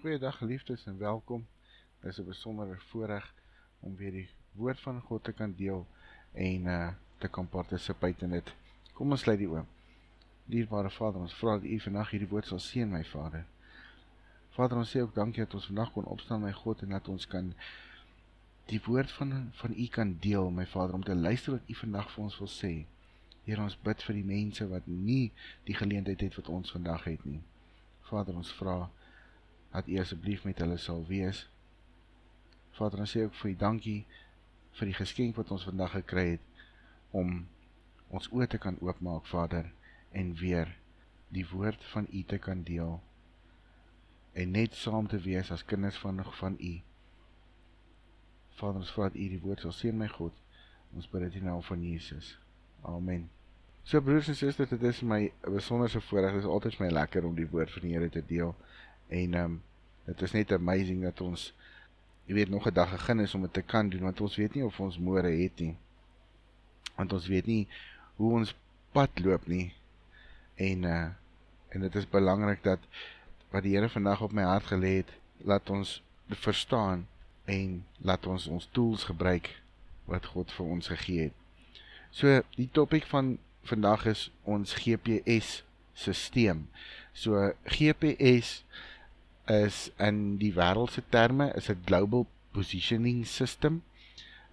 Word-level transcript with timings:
Goeiedag 0.00 0.36
geliefdes 0.36 0.86
en 0.86 0.98
welkom. 0.98 1.46
Dit 2.00 2.10
is 2.10 2.18
'n 2.18 2.24
besondere 2.24 2.76
voorreg 2.78 3.34
om 3.80 3.96
weer 3.96 4.10
die 4.10 4.28
woord 4.52 4.80
van 4.80 5.00
God 5.00 5.24
te 5.24 5.32
kan 5.32 5.54
deel 5.56 5.86
en 6.32 6.66
uh 6.66 6.88
te 7.18 7.28
kan 7.28 7.48
participate 7.48 8.24
in 8.24 8.30
dit. 8.30 8.54
Kom 8.92 9.10
ons 9.10 9.20
sluit 9.20 9.38
die 9.38 9.48
oë. 9.48 9.64
Dierbare 10.44 10.90
Vader, 10.90 11.20
ons 11.20 11.34
vra 11.34 11.58
dat 11.58 11.64
U 11.64 11.80
vandag 11.80 12.10
hierdie 12.10 12.28
woord 12.28 12.46
sal 12.46 12.58
seën, 12.58 12.90
my 12.90 13.04
Vader. 13.04 13.44
Vader, 14.50 14.76
ons 14.76 14.90
sê 14.90 15.02
ook 15.02 15.14
dankie 15.14 15.44
dat 15.44 15.54
ons 15.54 15.66
vandag 15.66 15.92
kon 15.92 16.04
opstaan, 16.04 16.40
my 16.40 16.52
God, 16.52 16.82
en 16.82 16.88
dat 16.88 17.08
ons 17.08 17.26
kan 17.26 17.54
die 18.64 18.80
woord 18.86 19.10
van 19.10 19.50
van 19.52 19.72
U 19.76 19.86
kan 19.86 20.16
deel, 20.20 20.50
my 20.50 20.66
Vader, 20.66 20.94
om 20.94 21.04
te 21.04 21.14
luister 21.14 21.52
wat 21.52 21.68
U 21.68 21.74
vandag 21.74 22.10
vir 22.10 22.24
ons 22.24 22.38
wil 22.38 22.48
sê. 22.48 22.86
Here, 23.44 23.62
ons 23.62 23.76
bid 23.82 24.02
vir 24.02 24.14
die 24.14 24.24
mense 24.24 24.68
wat 24.68 24.86
nie 24.86 25.32
die 25.64 25.74
geleentheid 25.74 26.20
het 26.20 26.34
wat 26.34 26.48
ons 26.48 26.70
vandag 26.70 27.04
het 27.04 27.24
nie. 27.24 27.42
Vader, 28.00 28.34
ons 28.34 28.52
vra 28.52 28.90
dat 29.72 29.88
U 29.88 29.98
asseblief 30.00 30.44
met 30.44 30.58
hulle 30.58 30.76
sal 30.76 31.04
wees. 31.06 31.44
Vader, 32.78 33.04
ons 33.04 33.14
sê 33.16 33.24
ook 33.26 33.36
vir 33.42 33.50
U 33.50 33.54
dankie 33.56 34.00
vir 34.78 34.90
die 34.90 34.98
geskenk 34.98 35.38
wat 35.38 35.50
ons 35.54 35.66
vandag 35.68 35.96
gekry 35.98 36.26
het 36.34 36.64
om 37.16 37.44
ons 38.10 38.30
oë 38.34 38.46
te 38.50 38.58
kan 38.58 38.78
oopmaak, 38.82 39.26
Vader, 39.30 39.70
en 40.10 40.34
weer 40.38 40.70
die 41.30 41.46
woord 41.50 41.84
van 41.92 42.06
U 42.10 42.22
te 42.26 42.38
kan 42.42 42.62
deel 42.66 42.98
en 44.32 44.50
net 44.54 44.74
saam 44.74 45.08
te 45.10 45.18
wees 45.18 45.50
as 45.50 45.64
kinders 45.64 45.98
van 45.98 46.22
van 46.24 46.56
U. 46.58 46.72
Vader, 48.60 48.80
ons 48.82 48.92
vra 48.94 49.08
dat 49.08 49.18
U 49.18 49.26
die 49.34 49.42
woord 49.42 49.64
sal 49.64 49.74
seën, 49.74 49.96
my 49.96 50.08
God. 50.08 50.36
Ons 50.94 51.08
bid 51.10 51.22
dit 51.26 51.38
in 51.40 51.46
naam 51.48 51.62
van 51.62 51.82
Jesus. 51.82 52.36
Amen. 52.82 53.28
So 53.82 54.00
broers 54.04 54.28
en 54.28 54.36
susters, 54.36 54.70
dit 54.70 54.82
is 54.82 55.00
my 55.02 55.32
besonderse 55.46 56.00
voorreg. 56.00 56.36
Dit 56.36 56.44
is 56.44 56.50
altyd 56.50 56.78
my 56.82 56.90
lekker 56.92 57.26
om 57.26 57.34
die 57.34 57.48
woord 57.48 57.72
van 57.72 57.86
die 57.86 57.94
Here 57.96 58.10
te 58.12 58.22
deel. 58.26 58.54
En 59.10 59.34
ehm 59.34 59.44
um, 59.44 59.62
dit 60.04 60.22
is 60.22 60.32
net 60.32 60.52
amazing 60.52 61.02
dat 61.02 61.20
ons 61.20 61.50
jy 62.26 62.34
weet 62.34 62.50
nog 62.50 62.66
'n 62.66 62.74
dag 62.74 62.90
gegee 62.90 63.22
is 63.22 63.34
om 63.34 63.42
dit 63.42 63.52
te 63.52 63.62
kan 63.62 63.88
doen 63.88 64.00
want 64.00 64.20
ons 64.20 64.36
weet 64.36 64.54
nie 64.54 64.64
of 64.64 64.80
ons 64.80 64.98
môre 64.98 65.30
het 65.30 65.58
nie. 65.58 65.76
Want 66.94 67.12
ons 67.12 67.26
weet 67.26 67.46
nie 67.46 67.68
hoe 68.16 68.32
ons 68.32 68.54
pad 68.92 69.10
loop 69.18 69.46
nie. 69.46 69.72
En 70.54 70.82
uh 70.82 71.08
en 71.68 71.80
dit 71.80 71.94
is 71.94 72.08
belangrik 72.08 72.62
dat 72.62 72.78
wat 73.50 73.62
die 73.62 73.76
Here 73.76 73.88
vandag 73.88 74.22
op 74.22 74.32
my 74.32 74.42
hart 74.42 74.64
gelê 74.64 74.96
het, 74.96 75.10
laat 75.36 75.70
ons 75.70 76.02
verstaan 76.28 77.06
en 77.44 77.84
laat 77.98 78.26
ons 78.26 78.46
ons 78.46 78.68
tools 78.72 79.04
gebruik 79.04 79.62
wat 80.04 80.26
God 80.26 80.52
vir 80.52 80.66
ons 80.66 80.86
gegee 80.86 81.22
het. 81.22 81.36
So 82.10 82.42
die 82.56 82.68
topik 82.72 83.06
van 83.06 83.38
vandag 83.62 84.06
is 84.06 84.30
ons 84.42 84.74
GPS 84.74 85.62
stelsel. 85.94 86.64
So 87.12 87.52
GPS 87.64 88.64
is 89.50 89.90
in 89.98 90.38
die 90.38 90.52
wêreldse 90.54 91.02
terme 91.10 91.50
is 91.58 91.68
'n 91.70 91.82
global 91.86 92.26
positioning 92.52 93.26
system, 93.26 93.82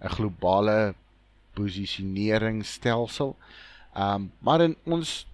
'n 0.00 0.08
globale 0.08 0.94
posisioneringsstelsel. 1.54 3.36
Um 3.94 4.32
maar 4.38 4.60
in 4.60 4.76
ons 4.84 5.26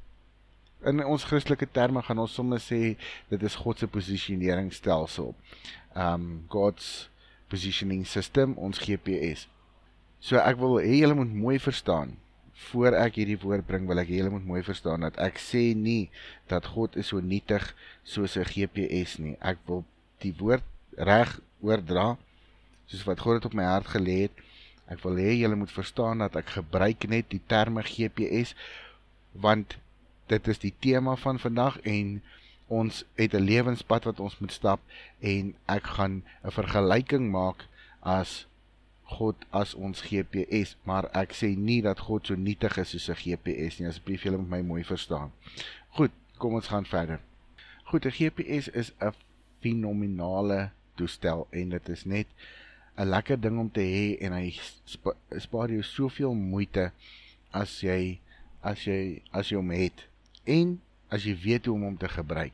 in 0.85 1.05
ons 1.05 1.25
Christelike 1.25 1.69
terme 1.73 2.03
gaan 2.03 2.19
ons 2.19 2.35
soms 2.35 2.71
sê 2.73 2.97
dit 3.29 3.43
is 3.43 3.55
God 3.55 3.79
se 3.79 3.87
posisioneringsstelsel. 3.87 5.35
Um 5.95 6.45
God's 6.49 7.09
positioning 7.49 8.07
system, 8.07 8.55
ons 8.57 8.79
GPS. 8.79 9.49
So 10.21 10.37
ek 10.37 10.57
wil 10.57 10.81
hê 10.81 11.01
julle 11.01 11.15
moet 11.15 11.35
mooi 11.35 11.59
verstaan 11.59 12.17
voor 12.55 12.95
ek 12.95 13.19
hierdie 13.19 13.39
woord 13.43 13.67
bring, 13.67 13.87
wil 13.91 13.99
ek 13.99 14.13
julle 14.15 14.31
moet 14.31 14.47
mooi 14.47 14.63
verstaan 14.63 15.03
dat 15.07 15.19
ek 15.23 15.41
sê 15.43 15.75
nie 15.75 16.11
dat 16.51 16.67
God 16.75 16.97
is 16.97 17.11
so 17.11 17.21
nietig 17.21 17.75
soos 18.05 18.37
'n 18.37 18.47
GPS 18.47 19.19
nie. 19.19 19.37
Ek 19.41 19.59
wil 19.67 19.85
die 20.23 20.35
woord 20.39 20.65
reg 20.97 21.41
oordra 21.61 22.17
soos 22.87 23.05
wat 23.09 23.21
God 23.21 23.41
dit 23.41 23.51
op 23.51 23.55
my 23.55 23.65
hart 23.65 23.91
gelê 23.97 24.29
het. 24.29 24.37
Ek 24.87 25.03
wil 25.03 25.17
hê 25.17 25.35
julle 25.35 25.57
moet 25.57 25.73
verstaan 25.73 26.19
dat 26.19 26.37
ek 26.37 26.57
gebruik 26.61 27.09
net 27.09 27.31
die 27.31 27.43
terme 27.47 27.83
GPS 27.83 28.55
want 29.33 29.77
dit 30.29 30.49
is 30.49 30.59
die 30.59 30.75
tema 30.81 31.17
van 31.17 31.39
vandag 31.39 31.81
en 31.83 32.23
ons 32.69 33.05
het 33.15 33.35
'n 33.35 33.45
lewenspad 33.45 34.05
wat 34.05 34.21
ons 34.21 34.39
moet 34.39 34.53
stap 34.53 34.81
en 35.21 35.55
ek 35.67 35.85
gaan 35.97 36.23
'n 36.45 36.51
vergelyking 36.51 37.31
maak 37.31 37.67
as 38.01 38.47
God 39.05 39.37
as 39.53 39.75
ons 39.75 40.01
GPS, 40.01 40.75
maar 40.89 41.11
ek 41.13 41.35
sê 41.37 41.53
nie 41.57 41.81
dat 41.85 42.01
God 42.07 42.31
so 42.31 42.37
nietig 42.41 42.79
is 42.81 42.95
soos 42.95 43.11
'n 43.11 43.21
GPS 43.21 43.79
nie. 43.79 43.89
Asseblief 43.89 44.25
julle 44.25 44.39
moet 44.39 44.51
my 44.51 44.63
mooi 44.63 44.85
verstaan. 44.85 45.33
Goed, 45.97 46.13
kom 46.39 46.55
ons 46.55 46.69
gaan 46.73 46.87
verder. 46.87 47.21
Goed, 47.85 48.07
'n 48.07 48.17
GPS 48.17 48.69
is 48.69 48.93
'n 49.01 49.13
fenominale 49.61 50.71
toestel 50.97 51.47
en 51.51 51.69
dit 51.69 51.89
is 51.89 52.05
net 52.05 52.27
'n 52.97 53.09
lekker 53.09 53.41
ding 53.41 53.59
om 53.59 53.71
te 53.71 53.81
hê 53.81 54.17
en 54.21 54.33
hy 54.33 54.51
spa, 54.85 55.13
spaar 55.39 55.71
jou 55.71 55.83
soveel 55.83 56.35
moeite 56.35 56.93
as 57.53 57.81
jy 57.81 58.19
as 58.63 58.85
jy 58.85 59.23
as 59.33 59.49
jy 59.51 59.57
hom 59.57 59.71
het 59.71 60.07
en 60.45 60.81
as 61.09 61.25
jy 61.25 61.35
weet 61.37 61.67
hoe 61.67 61.75
om 61.75 61.83
hom 61.83 61.97
te 61.97 62.09
gebruik. 62.09 62.53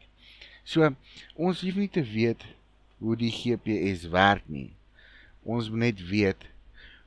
So, 0.64 0.94
ons 1.34 1.60
hoef 1.60 1.74
nie 1.74 1.88
te 1.88 2.02
weet 2.02 2.42
hoe 2.98 3.16
die 3.16 3.30
GPS 3.30 4.08
werk 4.08 4.48
nie 4.48 4.72
ons 5.42 5.70
moet 5.70 5.78
net 5.78 6.08
weet 6.08 6.48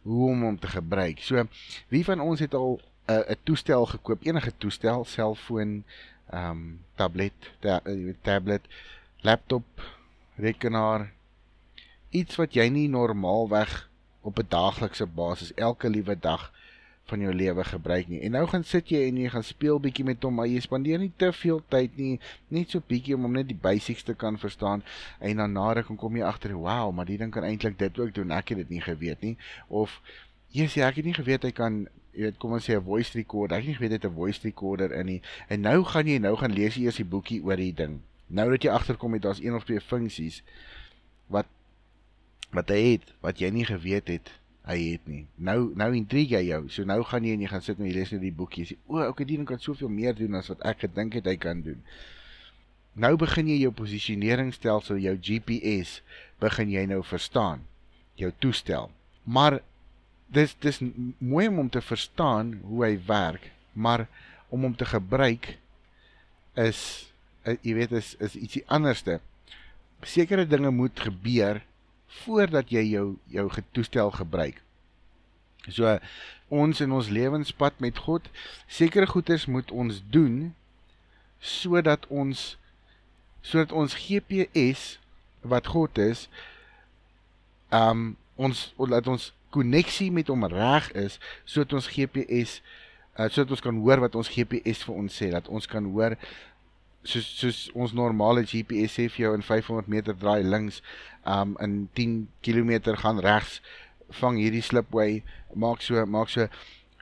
hoe 0.03 0.29
om 0.29 0.41
hom 0.44 0.59
te 0.59 0.67
gebruik. 0.67 1.19
So, 1.23 1.45
wie 1.88 2.03
van 2.05 2.19
ons 2.19 2.39
het 2.39 2.53
al 2.53 2.81
'n 3.07 3.11
uh, 3.11 3.35
toestel 3.44 3.85
gekoop, 3.85 4.23
enige 4.23 4.53
toestel, 4.57 5.05
selfoon, 5.05 5.83
ehm 6.29 6.49
um, 6.49 6.79
tablet, 6.95 7.33
ta 7.59 7.81
uh, 7.85 8.13
tablet, 8.21 8.61
laptop, 9.21 9.66
rekenaar, 10.35 11.11
iets 12.09 12.35
wat 12.35 12.53
jy 12.53 12.67
nie 12.69 12.88
normaalweg 12.89 13.89
op 14.21 14.39
'n 14.39 14.47
daaglikse 14.50 15.05
basis 15.05 15.53
elke 15.53 15.89
liewe 15.89 16.19
dag 16.19 16.51
van 17.06 17.19
jou 17.19 17.34
lewe 17.34 17.64
gebruik 17.64 18.08
nie. 18.08 18.22
En 18.24 18.31
nou 18.31 18.44
gaan 18.47 18.64
sit 18.64 18.90
jy 18.94 19.02
en 19.08 19.18
jy 19.19 19.30
gaan 19.30 19.44
speel 19.44 19.80
bietjie 19.84 20.06
met 20.08 20.24
hom, 20.24 20.38
maar 20.40 20.47
jy 20.47 20.62
spandeer 20.64 21.02
nie 21.02 21.12
te 21.19 21.31
veel 21.36 21.59
tyd 21.74 21.97
nie, 22.00 22.19
net 22.47 22.72
so 22.72 22.84
bietjie 22.88 23.18
om 23.18 23.28
hom 23.28 23.36
net 23.36 23.50
die 23.50 23.59
basics 23.59 24.06
te 24.08 24.16
kan 24.16 24.40
verstaan. 24.40 24.84
En 25.19 25.42
dan 25.44 25.58
na 25.58 25.74
ruk 25.74 25.92
kom 25.97 26.16
jy 26.16 26.24
agter, 26.24 26.53
"Wow, 26.53 26.94
maar 26.96 27.06
die 27.06 27.18
ding 27.18 27.31
kan 27.31 27.44
eintlik 27.44 27.78
dit 27.80 28.00
ook 28.00 28.13
doen. 28.13 28.31
Ek 28.31 28.50
het 28.50 28.58
dit 28.58 28.69
nie 28.69 28.81
geweet 28.81 29.22
nie." 29.22 29.38
Of 29.68 30.02
Jesus, 30.47 30.84
ek 30.84 30.96
het 30.96 31.06
nie 31.06 31.13
geweet 31.13 31.44
hy 31.44 31.52
kan 31.52 31.88
jy 32.13 32.28
weet 32.28 32.38
kom 32.38 32.53
ons 32.53 32.66
sê 32.69 32.75
'n 32.78 32.84
voice 32.84 33.18
recorder. 33.18 33.58
Ek 33.58 33.63
het 33.63 33.68
nie 33.68 33.75
geweet 33.75 33.92
hy 33.92 33.96
het 33.96 34.12
'n 34.12 34.16
voice 34.16 34.42
recorder 34.44 34.92
in 34.92 35.06
nie. 35.06 35.22
En 35.50 35.62
nou 35.62 35.84
gaan 35.84 36.08
jy 36.08 36.18
nou 36.19 36.36
gaan 36.36 36.53
lees 36.53 36.75
jy 36.75 36.84
eers 36.84 36.96
die 37.02 37.06
boekie 37.06 37.44
oor 37.44 37.56
die 37.56 37.74
ding. 37.74 38.02
Nou 38.28 38.50
dat 38.50 38.63
jy 38.63 38.69
agterkom 38.69 39.13
het 39.13 39.22
daar's 39.22 39.42
een 39.42 39.56
of 39.56 39.63
twee 39.63 39.81
funksies 39.81 40.44
wat 41.28 41.46
wat 42.52 42.69
hy 42.69 42.92
het 42.92 43.13
wat 43.19 43.40
jy 43.40 43.50
nie 43.50 43.66
geweet 43.66 44.08
het 44.08 44.31
hy 44.63 44.78
het 44.94 45.07
nie. 45.12 45.25
Nou 45.35 45.74
nou 45.79 45.90
intrigue 45.97 46.38
jy 46.38 46.53
jou. 46.53 46.63
So 46.72 46.88
nou 46.88 47.01
gaan 47.07 47.25
jy 47.28 47.35
en 47.35 47.44
jy 47.44 47.51
gaan 47.51 47.63
sit 47.66 47.79
en 47.79 47.88
jy 47.88 47.94
lees 47.97 48.13
net 48.16 48.24
die 48.24 48.34
boekie. 48.35 48.63
Jy 48.63 48.68
sê, 48.74 48.78
"O, 48.88 49.00
okay, 49.09 49.25
die 49.25 49.38
ding 49.38 49.47
kan 49.47 49.59
soveel 49.59 49.90
meer 49.90 50.16
doen 50.16 50.35
as 50.35 50.47
wat 50.47 50.62
ek 50.66 50.79
gedink 50.88 51.13
het 51.13 51.25
hy 51.25 51.35
kan 51.35 51.62
doen." 51.62 51.81
Nou 52.96 53.16
begin 53.18 53.47
jy 53.47 53.57
jou 53.63 53.72
posisioneringsstelsel, 53.72 54.97
jou 54.97 55.18
GPS, 55.18 56.01
begin 56.40 56.69
jy 56.69 56.85
nou 56.85 57.03
verstaan. 57.03 57.66
Jou 58.16 58.31
toestel. 58.40 58.91
Maar 59.24 59.62
dis 60.28 60.56
dis 60.62 60.80
mooi 61.18 61.47
om 61.47 61.56
hom 61.56 61.69
te 61.69 61.81
verstaan 61.81 62.59
hoe 62.63 62.85
hy 62.85 63.00
werk, 63.07 63.51
maar 63.74 64.07
om 64.50 64.62
hom 64.62 64.75
te 64.75 64.85
gebruik 64.85 65.57
is 66.53 67.09
eh, 67.44 67.57
jy 67.62 67.74
weet 67.74 67.91
is 67.91 68.16
is 68.19 68.35
ietsie 68.35 68.63
anderste. 68.68 69.19
Sekere 70.03 70.45
dinge 70.45 70.72
moet 70.72 71.00
gebeur 71.00 71.63
voordat 72.22 72.69
jy 72.72 72.84
jou 72.91 73.07
jou 73.34 73.47
getoestel 73.50 74.12
gebruik. 74.12 74.62
So 75.68 75.97
ons 76.53 76.81
in 76.84 76.91
ons 76.91 77.09
lewenspad 77.09 77.79
met 77.81 77.97
God, 78.06 78.28
sekere 78.68 79.07
goeders 79.09 79.46
moet 79.46 79.72
ons 79.72 80.01
doen 80.13 80.53
sodat 81.40 82.07
ons 82.07 82.53
sodat 83.44 83.74
ons 83.75 83.96
GPS 84.00 84.97
wat 85.44 85.68
God 85.68 85.97
is, 86.00 86.27
um 87.74 88.13
ons 88.39 88.69
laat 88.77 89.07
ons 89.07 89.31
koneksie 89.54 90.10
met 90.12 90.30
hom 90.31 90.45
reg 90.50 90.88
is 90.98 91.19
sodat 91.45 91.75
ons 91.77 91.89
GPS 91.92 92.62
uh, 93.18 93.27
sodat 93.30 93.54
ons 93.54 93.63
kan 93.63 93.77
hoor 93.86 94.01
wat 94.04 94.15
ons 94.18 94.31
GPS 94.31 94.83
vir 94.88 94.98
ons 94.98 95.19
sê, 95.21 95.30
dat 95.33 95.50
ons 95.51 95.68
kan 95.69 95.86
hoor 95.94 96.18
soos 97.03 97.27
soos 97.39 97.59
ons 97.75 97.94
normale 97.95 98.45
GPS 98.47 98.97
sê 98.97 99.07
vir 99.11 99.25
jou 99.25 99.33
in 99.38 99.44
500 99.45 99.89
meter 99.91 100.15
draai 100.17 100.44
links, 100.44 100.81
um 101.27 101.57
in 101.63 101.88
10 101.95 102.27
km 102.45 102.95
gaan 103.00 103.19
regs, 103.23 103.59
vang 104.19 104.38
hierdie 104.39 104.63
slipway, 104.63 105.23
maak 105.55 105.81
so, 105.81 106.05
maak 106.05 106.29
so. 106.29 106.47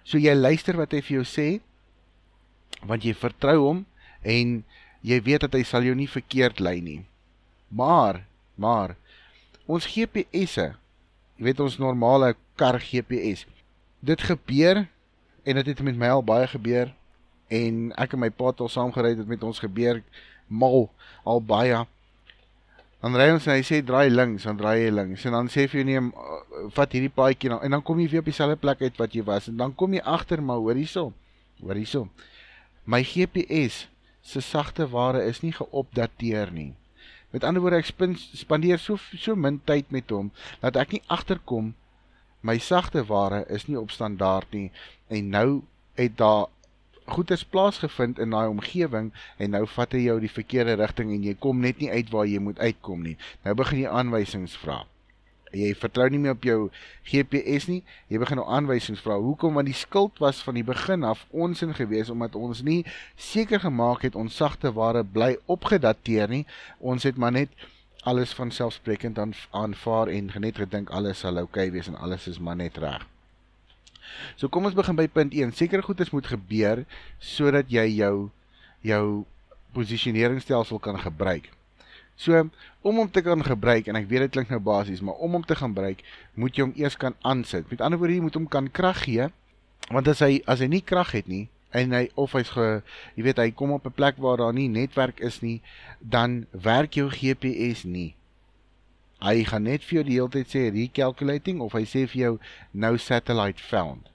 So 0.03 0.17
jy 0.17 0.33
luister 0.35 0.77
wat 0.79 0.93
hy 0.95 1.01
vir 1.05 1.21
jou 1.21 1.27
sê 1.27 1.47
want 2.87 3.05
jy 3.05 3.13
vertrou 3.13 3.57
hom 3.61 3.83
en 4.25 4.61
jy 5.05 5.19
weet 5.21 5.45
dat 5.45 5.57
hy 5.57 5.63
sal 5.65 5.85
jou 5.85 5.93
nie 5.97 6.09
verkeerd 6.09 6.61
lei 6.61 6.79
nie. 6.81 7.01
Maar, 7.69 8.23
maar 8.57 8.95
ons 9.69 9.87
GPS'e, 9.87 10.71
jy 11.37 11.45
weet 11.45 11.61
ons 11.63 11.77
normale 11.81 12.33
kar 12.59 12.79
GPS, 12.81 13.45
dit 14.01 14.25
gebeur 14.25 14.85
en 15.45 15.57
dit 15.61 15.71
het 15.71 15.85
met 15.85 15.97
my 15.97 16.09
al 16.17 16.25
baie 16.25 16.49
gebeur 16.49 16.91
en 17.51 17.89
ek 17.99 18.15
en 18.15 18.23
my 18.23 18.31
pa 18.33 18.51
het 18.53 18.63
al 18.63 18.71
saam 18.71 18.93
gery 18.95 19.15
het 19.15 19.27
met 19.27 19.43
ons 19.43 19.59
gebeur 19.59 19.99
mal 20.47 20.87
al 21.27 21.43
baie 21.43 21.83
Dan 23.01 23.17
ry 23.17 23.31
ons 23.33 23.47
en 23.47 23.55
hy 23.55 23.63
sê 23.65 23.79
draai 23.81 24.11
links, 24.13 24.43
dan 24.45 24.59
draai 24.59 24.83
jy 24.83 24.89
links. 24.93 25.23
En 25.25 25.33
dan 25.33 25.47
sê 25.49 25.63
vir 25.65 25.79
jou 25.79 25.85
neem 25.87 26.11
uh, 26.13 26.41
vat 26.75 26.91
hierdie 26.93 27.09
paadjie 27.09 27.49
nou 27.49 27.57
en 27.65 27.73
dan 27.73 27.81
kom 27.85 27.97
jy 27.97 28.11
weer 28.11 28.21
op 28.21 28.29
dieselfde 28.29 28.59
plek 28.61 28.83
uit 28.85 28.99
wat 29.01 29.15
jy 29.17 29.23
was 29.25 29.47
en 29.49 29.57
dan 29.57 29.73
kom 29.77 29.95
jy 29.97 30.03
agter 30.05 30.43
maar 30.45 30.61
hoor 30.61 30.77
hierso. 30.77 31.07
Hoor 31.63 31.79
hierso. 31.81 32.03
My 32.85 33.01
GPS 33.01 33.87
se 34.21 34.43
sagte 34.45 34.85
ware 34.91 35.23
is 35.25 35.41
nie 35.41 35.53
geopdateer 35.57 36.53
nie. 36.53 36.75
Met 37.33 37.47
ander 37.47 37.63
woorde 37.63 37.81
ek 37.81 37.89
spandeer 37.89 38.77
so 38.77 39.01
so 39.17 39.33
min 39.33 39.57
tyd 39.65 39.89
met 39.89 40.13
hom 40.13 40.29
dat 40.61 40.77
ek 40.77 40.93
nie 40.93 41.01
agterkom 41.09 41.73
my 42.45 42.59
sagte 42.61 43.01
ware 43.09 43.47
is 43.49 43.65
nie 43.65 43.79
op 43.81 43.89
standaard 43.93 44.53
nie 44.53 44.69
en 45.09 45.33
nou 45.33 45.47
het 45.97 46.19
daar 46.21 46.51
goeders 47.05 47.43
plaasgevind 47.43 48.19
in 48.19 48.29
daai 48.29 48.47
omgewing 48.47 49.11
en 49.37 49.53
nou 49.55 49.65
vat 49.75 49.93
hy 49.95 50.05
jou 50.05 50.19
die 50.21 50.31
verkeerde 50.31 50.77
rigting 50.79 51.11
en 51.15 51.25
jy 51.25 51.35
kom 51.39 51.59
net 51.63 51.81
nie 51.81 51.91
uit 51.91 52.09
waar 52.13 52.29
jy 52.29 52.39
moet 52.39 52.59
uitkom 52.59 53.03
nie. 53.03 53.17
Nou 53.45 53.55
begin 53.57 53.83
jy 53.83 53.91
aanwysings 53.91 54.55
vra. 54.61 54.83
Jy 55.51 55.73
vertrou 55.75 56.07
nie 56.07 56.19
meer 56.21 56.37
op 56.37 56.45
jou 56.47 56.59
GPS 57.09 57.67
nie. 57.67 57.81
Jy 58.07 58.21
begin 58.21 58.39
nou 58.39 58.47
aanwysings 58.47 59.01
vra. 59.03 59.17
Hoekom? 59.19 59.57
Want 59.59 59.67
die 59.67 59.75
skuld 59.75 60.21
was 60.23 60.39
van 60.45 60.55
die 60.55 60.63
begin 60.63 61.03
af 61.03 61.25
ons 61.31 61.63
in 61.65 61.75
gewees 61.75 62.09
omdat 62.13 62.37
ons 62.39 62.63
nie 62.63 62.85
seker 63.19 63.59
gemaak 63.59 64.07
het 64.07 64.15
ons 64.15 64.39
sagte 64.39 64.71
ware 64.77 65.03
bly 65.03 65.35
opgedateer 65.51 66.31
nie. 66.31 66.45
Ons 66.79 67.03
het 67.09 67.19
maar 67.19 67.35
net 67.35 67.51
alles 68.07 68.31
van 68.33 68.51
selfsprekend 68.51 69.19
aan 69.19 69.35
aanvaar 69.51 70.07
en 70.07 70.31
net 70.39 70.63
gedink 70.63 70.89
alles 70.89 71.19
sal 71.19 71.37
oukei 71.37 71.67
okay 71.67 71.71
wees 71.75 71.91
en 71.91 71.99
alles 71.99 72.27
is 72.31 72.39
maar 72.39 72.55
net 72.55 72.77
reg. 72.77 73.10
So 74.35 74.47
kom 74.47 74.65
ons 74.65 74.77
begin 74.77 74.95
by 74.95 75.07
punt 75.07 75.33
1. 75.33 75.53
Sekere 75.57 75.85
goedes 75.85 76.11
moet 76.11 76.27
gebeur 76.27 76.85
sodat 77.19 77.69
jy 77.71 77.87
jou 78.01 78.29
jou 78.81 79.05
posisioneringsstelsel 79.73 80.79
kan 80.79 80.97
gebruik. 80.99 81.51
So 82.15 82.49
om 82.81 82.97
hom 82.97 83.09
te 83.09 83.21
kan 83.25 83.41
gebruik 83.45 83.87
en 83.87 83.97
ek 83.97 84.09
weet 84.09 84.27
dit 84.27 84.35
klink 84.37 84.51
nou 84.53 84.59
basies, 84.61 85.01
maar 85.01 85.21
om 85.21 85.37
hom 85.37 85.45
te 85.45 85.55
gaan 85.57 85.73
gebruik, 85.73 86.01
moet 86.33 86.57
jy 86.57 86.67
hom 86.67 86.75
eers 86.77 86.97
kan 86.97 87.15
aansit. 87.21 87.69
Met 87.69 87.81
ander 87.81 88.01
woorde, 88.01 88.17
jy 88.17 88.25
moet 88.25 88.37
hom 88.37 88.47
kan 88.49 88.69
krag 88.69 89.05
gee. 89.05 89.29
Want 89.89 90.09
as 90.11 90.21
hy 90.23 90.41
as 90.49 90.61
hy 90.61 90.69
nie 90.71 90.83
krag 90.85 91.13
het 91.17 91.29
nie, 91.29 91.47
en 91.71 91.95
hy 91.95 92.07
of 92.19 92.35
hy's 92.35 92.51
ge 92.51 92.67
jy 93.15 93.25
weet 93.25 93.39
hy 93.41 93.49
kom 93.55 93.71
op 93.75 93.85
'n 93.87 93.95
plek 93.95 94.19
waar 94.19 94.37
daar 94.37 94.53
nie 94.53 94.67
netwerk 94.69 95.19
is 95.19 95.41
nie, 95.41 95.61
dan 95.99 96.45
werk 96.51 96.93
jou 96.99 97.09
GPS 97.09 97.83
nie. 97.83 98.13
Hy 99.21 99.43
gaan 99.45 99.67
net 99.69 99.83
vir 99.85 99.99
jou 99.99 100.05
die 100.07 100.17
hele 100.17 100.33
tyd 100.33 100.49
sê 100.49 100.69
recalculating 100.73 101.61
of 101.61 101.75
hy 101.77 101.83
sê 101.85 102.07
vir 102.09 102.21
jou 102.21 102.33
no 102.73 102.95
satellite 102.97 103.61
found. 103.61 104.09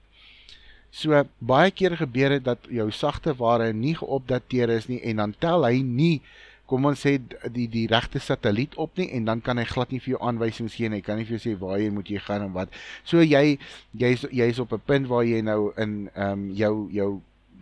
So 0.91 1.23
baie 1.39 1.71
keer 1.71 1.95
gebeur 1.99 2.35
dit 2.35 2.43
dat 2.43 2.67
jou 2.71 2.89
sagte 2.91 3.35
ware 3.39 3.71
nie 3.73 3.95
geopdateer 3.95 4.71
is 4.75 4.87
nie 4.91 4.99
en 5.03 5.23
dan 5.23 5.35
tel 5.39 5.65
hy 5.67 5.81
nie 5.83 6.21
kom 6.67 6.87
ons 6.89 6.99
sê 7.05 7.15
die 7.55 7.67
die 7.71 7.85
regte 7.87 8.19
satelliet 8.19 8.75
op 8.75 8.97
nie 8.99 9.07
en 9.15 9.27
dan 9.29 9.41
kan 9.43 9.59
hy 9.59 9.63
glad 9.69 9.93
nie 9.93 10.01
vir 10.03 10.15
jou 10.15 10.23
aanwysings 10.29 10.75
gee 10.75 10.89
nie. 10.91 10.99
Hy 10.99 11.05
kan 11.05 11.19
nie 11.19 11.27
vir 11.27 11.37
jou 11.37 11.43
sê 11.45 11.53
waar 11.61 11.79
jy 11.79 11.93
moet 11.95 12.11
jy 12.11 12.19
gaan 12.25 12.49
en 12.49 12.55
wat. 12.57 12.73
So 13.07 13.23
jy 13.23 13.57
jy's 13.95 14.25
jy's 14.35 14.59
op 14.59 14.75
'n 14.75 14.83
punt 14.85 15.07
waar 15.07 15.23
jy 15.23 15.41
nou 15.41 15.71
in 15.77 16.09
ehm 16.15 16.31
um, 16.31 16.43
jou 16.51 16.89
jou 16.91 17.09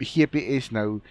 GPS 0.02 0.72
nou 0.72 1.02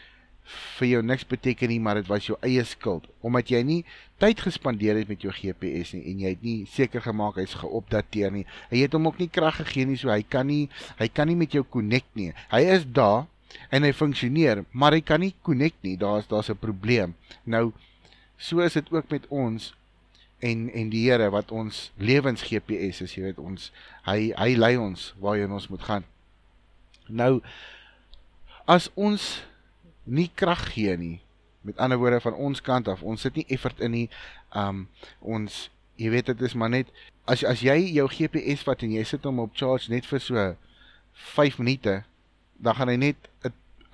vir 0.78 0.88
jou 0.88 1.02
niks 1.02 1.24
beteken 1.28 1.70
nie, 1.72 1.80
maar 1.80 1.98
dit 2.00 2.08
was 2.10 2.26
jou 2.28 2.36
eie 2.44 2.64
skuld 2.68 3.06
omdat 3.24 3.50
jy 3.50 3.62
nie 3.64 3.80
tyd 4.22 4.40
gespandeer 4.44 4.98
het 5.00 5.08
met 5.08 5.24
jou 5.24 5.32
GPS 5.32 5.94
nie 5.96 6.04
en 6.10 6.24
jy 6.24 6.32
het 6.34 6.42
nie 6.44 6.56
seker 6.70 7.02
gemaak 7.04 7.38
hy's 7.40 7.56
geopdateer 7.58 8.32
nie. 8.34 8.44
Hy 8.70 8.84
het 8.84 8.96
hom 8.96 9.08
ook 9.08 9.20
nie 9.22 9.30
krag 9.32 9.58
gegee 9.62 9.88
nie, 9.88 9.98
so 10.00 10.12
hy 10.12 10.22
kan 10.22 10.48
nie 10.48 10.68
hy 11.00 11.08
kan 11.08 11.30
nie 11.30 11.38
met 11.38 11.54
jou 11.56 11.64
connect 11.64 12.10
nie. 12.18 12.32
Hy 12.52 12.62
is 12.76 12.84
daar 12.84 13.24
en 13.70 13.86
hy 13.86 13.92
funksioneer, 13.94 14.64
maar 14.72 14.94
hy 14.96 15.02
kan 15.06 15.22
nie 15.22 15.34
connect 15.46 15.80
nie. 15.86 15.96
Daar's 15.96 16.28
daar's 16.30 16.50
'n 16.50 16.60
probleem. 16.60 17.14
Nou 17.44 17.72
so 18.36 18.60
is 18.60 18.74
dit 18.74 18.92
ook 18.92 19.10
met 19.10 19.26
ons 19.28 19.74
en 20.40 20.70
en 20.70 20.90
die 20.90 21.10
Here 21.10 21.30
wat 21.30 21.50
ons 21.50 21.92
lewens 21.96 22.42
GPS 22.42 23.00
is, 23.00 23.14
jy 23.14 23.22
weet 23.22 23.38
ons 23.38 23.72
hy 24.04 24.32
hy 24.36 24.54
lei 24.56 24.76
ons 24.76 25.14
waarheen 25.20 25.52
ons 25.52 25.68
moet 25.68 25.82
gaan. 25.82 26.04
Nou 27.08 27.40
as 28.66 28.90
ons 28.94 29.44
nie 30.04 30.30
krag 30.34 30.72
gee 30.72 30.96
nie. 30.96 31.20
Met 31.64 31.78
ander 31.78 31.98
woorde 31.98 32.20
van 32.20 32.34
ons 32.34 32.60
kant 32.60 32.88
af, 32.88 33.02
ons 33.02 33.20
sit 33.20 33.34
nie 33.34 33.46
effort 33.48 33.80
in 33.80 33.90
nie. 33.90 34.08
Um 34.52 34.86
ons 35.20 35.68
jy 35.96 36.10
weet 36.10 36.32
dit 36.32 36.40
is 36.42 36.56
maar 36.58 36.72
net 36.72 36.90
as 37.30 37.44
as 37.46 37.62
jy 37.64 37.76
jou 37.94 38.06
GPS 38.10 38.64
vat 38.66 38.82
en 38.82 38.92
jy 38.92 39.04
sit 39.06 39.24
hom 39.24 39.40
op 39.44 39.54
charge 39.56 39.92
net 39.92 40.06
vir 40.06 40.20
so 40.20 40.46
5 41.34 41.58
minute, 41.62 42.02
dan 42.58 42.74
gaan 42.74 42.90
hy 42.90 42.96
net 42.96 43.30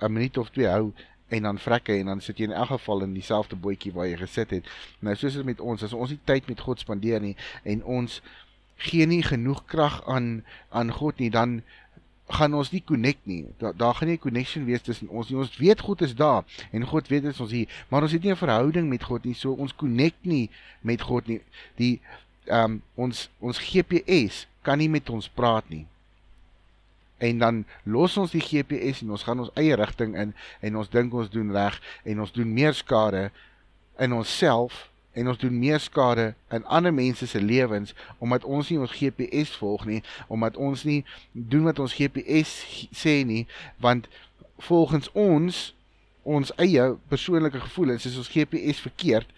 'n 0.01 0.11
minuut 0.11 0.37
of 0.37 0.49
twee 0.49 0.67
hou 0.67 0.93
en 1.29 1.43
dan 1.43 1.59
vrek 1.59 1.87
hy 1.87 1.99
en 2.01 2.05
dan 2.05 2.21
sit 2.21 2.37
jy 2.37 2.49
in 2.49 2.55
elk 2.57 2.73
geval 2.73 3.03
in 3.05 3.13
dieselfde 3.13 3.55
bootjie 3.55 3.93
waar 3.93 4.07
jy 4.07 4.17
gesit 4.17 4.49
het. 4.49 4.65
Nou 4.99 5.15
soos 5.15 5.33
dit 5.33 5.45
met 5.45 5.59
ons, 5.59 5.83
as 5.83 5.93
ons 5.93 6.09
nie 6.09 6.19
tyd 6.25 6.47
met 6.47 6.59
God 6.59 6.79
spandeer 6.79 7.21
nie 7.21 7.35
en 7.63 7.83
ons 7.83 8.21
gee 8.81 9.05
nie 9.05 9.21
genoeg 9.23 9.65
krag 9.65 10.01
aan 10.09 10.43
aan 10.69 10.91
God 10.91 11.21
nie, 11.21 11.29
dan 11.29 11.61
gaan 12.31 12.53
ons 12.53 12.71
nie 12.71 12.83
connect 12.85 13.25
nie. 13.25 13.45
Daar 13.57 13.75
daar 13.75 13.95
gaan 13.95 14.07
nie 14.07 14.17
'n 14.17 14.25
connection 14.25 14.65
wees 14.65 14.81
tussen 14.81 15.09
ons 15.09 15.29
nie. 15.29 15.37
Ons 15.37 15.57
weet 15.57 15.79
God 15.79 16.01
is 16.01 16.15
daar 16.15 16.43
en 16.71 16.85
God 16.85 17.07
weet 17.07 17.23
dit 17.23 17.39
ons 17.39 17.51
hier, 17.51 17.85
maar 17.89 18.01
ons 18.01 18.11
het 18.11 18.23
nie 18.23 18.31
'n 18.31 18.35
verhouding 18.35 18.89
met 18.89 19.03
God 19.03 19.23
nie. 19.23 19.33
So 19.33 19.51
ons 19.51 19.75
connect 19.75 20.25
nie 20.25 20.49
met 20.81 21.01
God 21.01 21.27
nie. 21.27 21.41
Die 21.75 21.99
ehm 22.45 22.71
um, 22.71 22.81
ons 22.95 23.29
ons 23.39 23.57
GPS 23.59 24.47
kan 24.61 24.77
nie 24.77 24.89
met 24.89 25.09
ons 25.09 25.29
praat 25.29 25.69
nie. 25.69 25.85
En 27.17 27.37
dan 27.37 27.65
los 27.83 28.17
ons 28.17 28.31
die 28.31 28.41
GPS 28.41 29.01
en 29.01 29.11
ons 29.11 29.23
gaan 29.23 29.39
ons 29.39 29.51
eie 29.53 29.75
rigting 29.75 30.15
in 30.17 30.33
en 30.59 30.77
ons 30.77 30.89
dink 30.89 31.13
ons 31.13 31.29
doen 31.29 31.51
reg 31.51 31.81
en 32.03 32.19
ons 32.19 32.31
doen 32.31 32.53
meer 32.53 32.73
skade 32.73 33.31
in 33.97 34.13
onsself 34.13 34.90
en 35.13 35.27
ons 35.27 35.37
doen 35.37 35.59
meer 35.59 35.79
skade 35.79 36.33
in 36.49 36.65
ander 36.65 36.93
mense 36.93 37.27
se 37.27 37.41
lewens 37.41 37.93
omdat 38.19 38.43
ons 38.43 38.69
nie 38.69 38.79
ons 38.79 38.95
GPS 38.95 39.55
volg 39.59 39.85
nie, 39.85 40.01
omdat 40.27 40.57
ons 40.57 40.83
nie 40.87 41.03
doen 41.31 41.67
wat 41.67 41.79
ons 41.79 41.95
GPS 41.95 42.55
sê 42.95 43.21
nie, 43.27 43.45
want 43.79 44.07
volgens 44.67 45.11
ons 45.17 45.61
ons 46.23 46.51
eie 46.61 46.83
persoonlike 47.09 47.59
gevoelens 47.59 48.05
is 48.05 48.17
ons 48.21 48.29
GPS 48.29 48.83
verkeerd, 48.85 49.29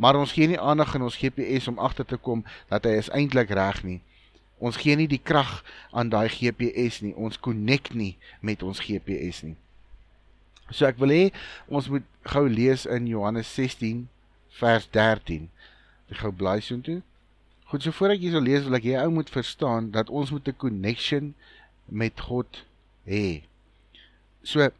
maar 0.00 0.16
ons 0.16 0.32
gee 0.32 0.48
nie 0.48 0.60
aandag 0.60 0.94
aan 0.94 1.04
ons 1.04 1.18
GPS 1.20 1.68
om 1.68 1.78
agter 1.78 2.06
te 2.08 2.16
kom 2.16 2.44
dat 2.70 2.88
hy 2.88 2.96
is 2.96 3.10
eintlik 3.12 3.52
reg 3.52 3.82
nie. 3.84 3.98
Ons 4.60 4.76
gee 4.80 4.96
nie 4.96 5.08
die 5.08 5.20
krag 5.20 5.60
aan 5.92 6.08
daai 6.12 6.28
GPS 6.32 7.00
nie. 7.04 7.12
Ons 7.16 7.40
connect 7.40 7.94
nie 7.96 8.14
met 8.44 8.62
ons 8.64 8.80
GPS 8.80 9.42
nie. 9.44 9.56
So 10.70 10.86
ek 10.88 11.00
wil 11.00 11.12
hê 11.12 11.22
ons 11.68 11.88
moet 11.92 12.04
gou 12.32 12.46
lees 12.48 12.86
in 12.88 13.08
Johannes 13.10 13.48
16 13.56 14.06
vers 14.58 14.88
13. 14.90 15.48
Ek 16.10 16.22
gou 16.24 16.32
blaai 16.32 16.60
so 16.60 16.80
toe. 16.80 17.00
Goed, 17.70 17.82
so 17.82 17.94
voor 17.94 18.16
ek 18.16 18.24
hierso 18.24 18.42
lees, 18.42 18.64
wil 18.66 18.80
ek 18.80 18.88
jy 18.88 18.98
ou 18.98 19.12
moet 19.14 19.30
verstaan 19.30 19.92
dat 19.94 20.10
ons 20.10 20.32
moet 20.34 20.48
'n 20.48 20.58
connection 20.58 21.34
met 21.86 22.20
God 22.20 22.64
hê. 23.06 23.42
So 24.42 24.70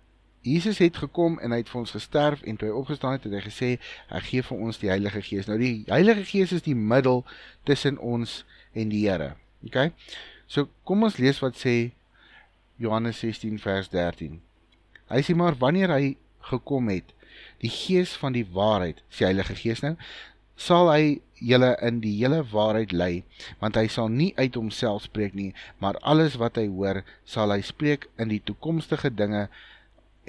Jesus 0.43 0.79
het 0.79 0.97
gekom 0.97 1.39
en 1.39 1.53
hy 1.53 1.61
het 1.61 1.69
vir 1.69 1.81
ons 1.81 1.91
gesterf 1.91 2.43
en 2.43 2.57
toe 2.57 2.71
hy 2.71 2.75
opgestaan 2.75 3.13
het, 3.13 3.25
het 3.29 3.33
hy 3.33 3.43
gesê 3.45 3.71
hy 4.09 4.21
gee 4.25 4.43
vir 4.43 4.59
ons 4.59 4.79
die 4.81 4.89
Heilige 4.89 5.23
Gees. 5.23 5.47
Nou 5.47 5.59
die 5.61 5.85
Heilige 5.89 6.25
Gees 6.25 6.53
is 6.57 6.65
die 6.65 6.75
middel 6.75 7.25
tussen 7.69 7.99
ons 7.99 8.45
en 8.73 8.89
die 8.89 9.05
Here. 9.05 9.35
OK? 9.69 9.93
So 10.49 10.69
kom 10.89 11.05
ons 11.05 11.21
lees 11.21 11.43
wat 11.45 11.61
sê 11.61 11.93
Johannes 12.81 13.21
16 13.21 13.61
vers 13.61 13.91
13. 13.93 14.41
Hy 15.11 15.21
sê 15.27 15.37
maar 15.37 15.59
wanneer 15.61 15.93
hy 15.93 16.17
gekom 16.49 16.89
het, 16.89 17.13
die 17.61 17.73
gees 17.73 18.17
van 18.21 18.33
die 18.33 18.47
waarheid, 18.53 19.03
sê 19.11 19.29
Heilige 19.31 19.55
Gees 19.55 19.83
nou, 19.85 19.97
sal 20.61 20.91
hy 20.93 21.21
julle 21.41 21.73
in 21.87 22.03
die 22.05 22.13
hele 22.19 22.43
waarheid 22.53 22.93
lei, 22.93 23.23
want 23.63 23.79
hy 23.81 23.87
sal 23.89 24.11
nie 24.13 24.33
uit 24.37 24.55
homself 24.59 25.07
spreek 25.09 25.35
nie, 25.35 25.53
maar 25.81 25.97
alles 26.05 26.37
wat 26.41 26.61
hy 26.61 26.67
hoor, 26.69 27.03
sal 27.25 27.53
hy 27.55 27.63
spreek 27.65 28.11
in 28.21 28.29
die 28.33 28.43
toekomstige 28.45 29.11
dinge 29.11 29.49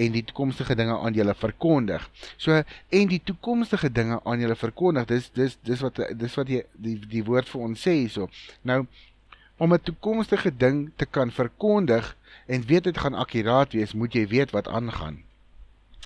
en 0.01 0.15
die 0.15 0.24
toekomstige 0.24 0.75
dinge 0.79 0.96
aan 0.98 1.13
julle 1.13 1.36
verkondig. 1.36 2.08
So 2.39 2.55
en 2.55 3.12
die 3.12 3.22
toekomstige 3.24 3.91
dinge 3.91 4.22
aan 4.24 4.39
julle 4.39 4.55
verkondig. 4.55 5.05
Dis 5.10 5.29
dis 5.36 5.58
dis 5.67 5.84
wat 5.84 6.00
dis 6.17 6.38
wat 6.39 6.48
die 6.48 6.62
die 6.74 6.96
die 7.12 7.24
woord 7.27 7.50
vir 7.51 7.65
ons 7.67 7.84
sê 7.86 7.98
hierso. 8.00 8.29
Nou 8.63 8.86
om 9.62 9.74
'n 9.74 9.84
toekomstige 9.84 10.58
ding 10.58 10.89
te 10.96 11.05
kan 11.05 11.31
verkondig 11.31 12.15
en 12.48 12.65
weet 12.65 12.84
dit 12.84 12.98
gaan 12.98 13.13
akkuraat 13.13 13.74
wees, 13.74 13.93
moet 13.93 14.13
jy 14.13 14.27
weet 14.27 14.51
wat 14.51 14.67
aangaan. 14.67 15.22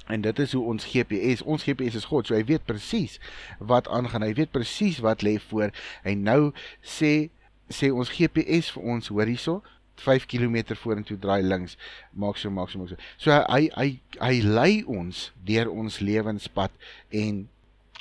En 0.08 0.22
dit 0.22 0.40
is 0.40 0.54
hoe 0.54 0.64
ons 0.64 0.86
GPS, 0.86 1.42
ons 1.42 1.64
GPS 1.64 1.96
is 1.96 2.06
God, 2.06 2.28
so 2.28 2.38
hy 2.38 2.44
weet 2.46 2.66
presies 2.66 3.20
wat 3.60 3.88
aangaan. 3.88 4.22
Hy 4.22 4.34
weet 4.38 4.52
presies 4.54 5.00
wat 5.06 5.26
lê 5.26 5.38
voor. 5.50 5.74
En 6.04 6.22
nou 6.24 6.42
sê 6.82 7.30
sê 7.74 7.90
ons 7.90 8.10
GPS 8.14 8.70
vir 8.76 8.84
ons, 8.94 9.08
hoor 9.10 9.26
hierso, 9.26 9.62
5 9.96 10.28
km 10.30 10.76
vorentoe 10.78 11.18
draai 11.18 11.42
links. 11.42 11.78
Maak 12.14 12.38
so, 12.38 12.52
maak 12.52 12.70
so, 12.70 12.80
maak 12.80 12.92
so. 12.94 13.00
So 13.18 13.34
hy 13.34 13.70
hy 13.74 13.90
hy 14.20 14.36
lei 14.44 14.84
ons 14.84 15.30
deur 15.48 15.72
ons 15.72 16.00
lewenspad 16.04 16.74
en 17.10 17.46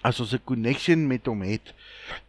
as 0.05 0.21
ons 0.21 0.35
'n 0.35 0.45
connection 0.45 1.07
met 1.09 1.27
hom 1.27 1.41
het, 1.43 1.73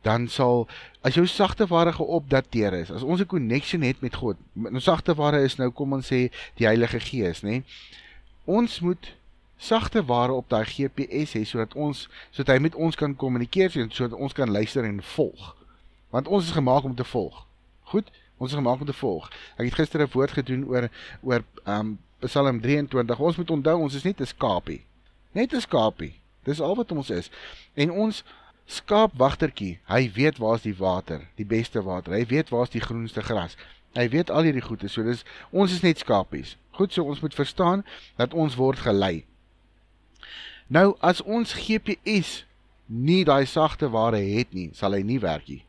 dan 0.02 0.28
sal 0.28 0.68
as 1.04 1.16
jou 1.16 1.28
sagte 1.28 1.68
ware 1.68 1.92
geopdateer 1.92 2.74
is, 2.74 2.92
as 2.92 3.04
ons 3.04 3.22
'n 3.22 3.28
connection 3.28 3.82
het 3.82 4.02
met 4.02 4.16
God, 4.16 4.38
ons 4.56 4.84
sagte 4.84 5.14
ware 5.14 5.44
is 5.44 5.58
nou 5.58 5.72
kom 5.72 5.94
ons 5.94 6.08
sê 6.08 6.32
die 6.56 6.66
Heilige 6.66 7.00
Gees, 7.00 7.42
nê? 7.42 7.64
Ons 8.46 8.80
moet 8.80 9.14
sagte 9.58 10.06
ware 10.06 10.32
op 10.32 10.50
daai 10.50 10.66
GPS 10.66 11.34
hê 11.34 11.44
sodat 11.44 11.74
ons 11.74 12.10
sodat 12.32 12.56
hy 12.56 12.62
met 12.62 12.76
ons 12.76 12.96
kan 12.96 13.16
kommunikeer 13.16 13.72
sodat 13.72 14.14
ons 14.20 14.34
kan 14.34 14.52
luister 14.52 14.84
en 14.84 15.04
volg. 15.04 15.56
Want 16.10 16.28
ons 16.28 16.46
is 16.46 16.52
gemaak 16.52 16.84
om 16.84 16.96
te 16.96 17.04
volg. 17.04 17.46
Goed? 17.84 18.12
Ons 18.38 18.52
is 18.52 18.58
gemaak 18.58 18.80
om 18.80 18.86
te 18.86 18.94
volg. 18.94 19.30
Ek 19.56 19.66
het 19.66 19.74
gister 19.74 20.02
'n 20.02 20.12
woord 20.12 20.32
gedoen 20.32 20.68
oor 20.68 20.90
oor 21.22 21.44
um 21.66 22.00
Psalm 22.20 22.62
23. 22.62 23.20
Ons 23.20 23.36
moet 23.36 23.52
onthou 23.52 23.80
ons 23.80 23.94
is 23.94 24.04
net 24.04 24.20
'n 24.22 24.26
skapie. 24.26 24.84
Net 25.32 25.54
'n 25.54 25.62
skapie. 25.62 26.20
Dis 26.44 26.62
al 26.62 26.76
wat 26.76 26.92
ons 26.92 27.10
is. 27.10 27.30
En 27.74 27.92
ons 27.92 28.24
skaapwagtertjie, 28.66 29.80
hy 29.86 30.12
weet 30.14 30.38
waar's 30.38 30.62
die 30.62 30.76
water, 30.78 31.22
die 31.36 31.46
beste 31.46 31.84
water. 31.84 32.14
Hy 32.14 32.26
weet 32.26 32.50
waar's 32.50 32.70
die 32.70 32.82
groenste 32.82 33.22
gras. 33.22 33.58
Hy 33.94 34.10
weet 34.10 34.30
al 34.30 34.44
hierdie 34.44 34.62
goeie. 34.62 34.88
So 34.88 35.04
dis 35.04 35.24
ons 35.52 35.72
is 35.72 35.82
net 35.82 35.98
skapies. 35.98 36.58
Goed, 36.72 36.94
so 36.94 37.04
ons 37.04 37.20
moet 37.20 37.34
verstaan 37.34 37.86
dat 38.16 38.34
ons 38.34 38.56
word 38.56 38.80
gelei. 38.80 39.26
Nou 40.68 40.96
as 41.06 41.22
ons 41.22 41.54
GPS 41.54 42.44
nie 42.86 43.24
daai 43.26 43.46
sagte 43.46 43.90
ware 43.94 44.22
het 44.22 44.54
nie, 44.54 44.72
sal 44.74 44.98
hy 44.98 45.04
nie 45.06 45.20
werk 45.22 45.50
nie. 45.50 45.62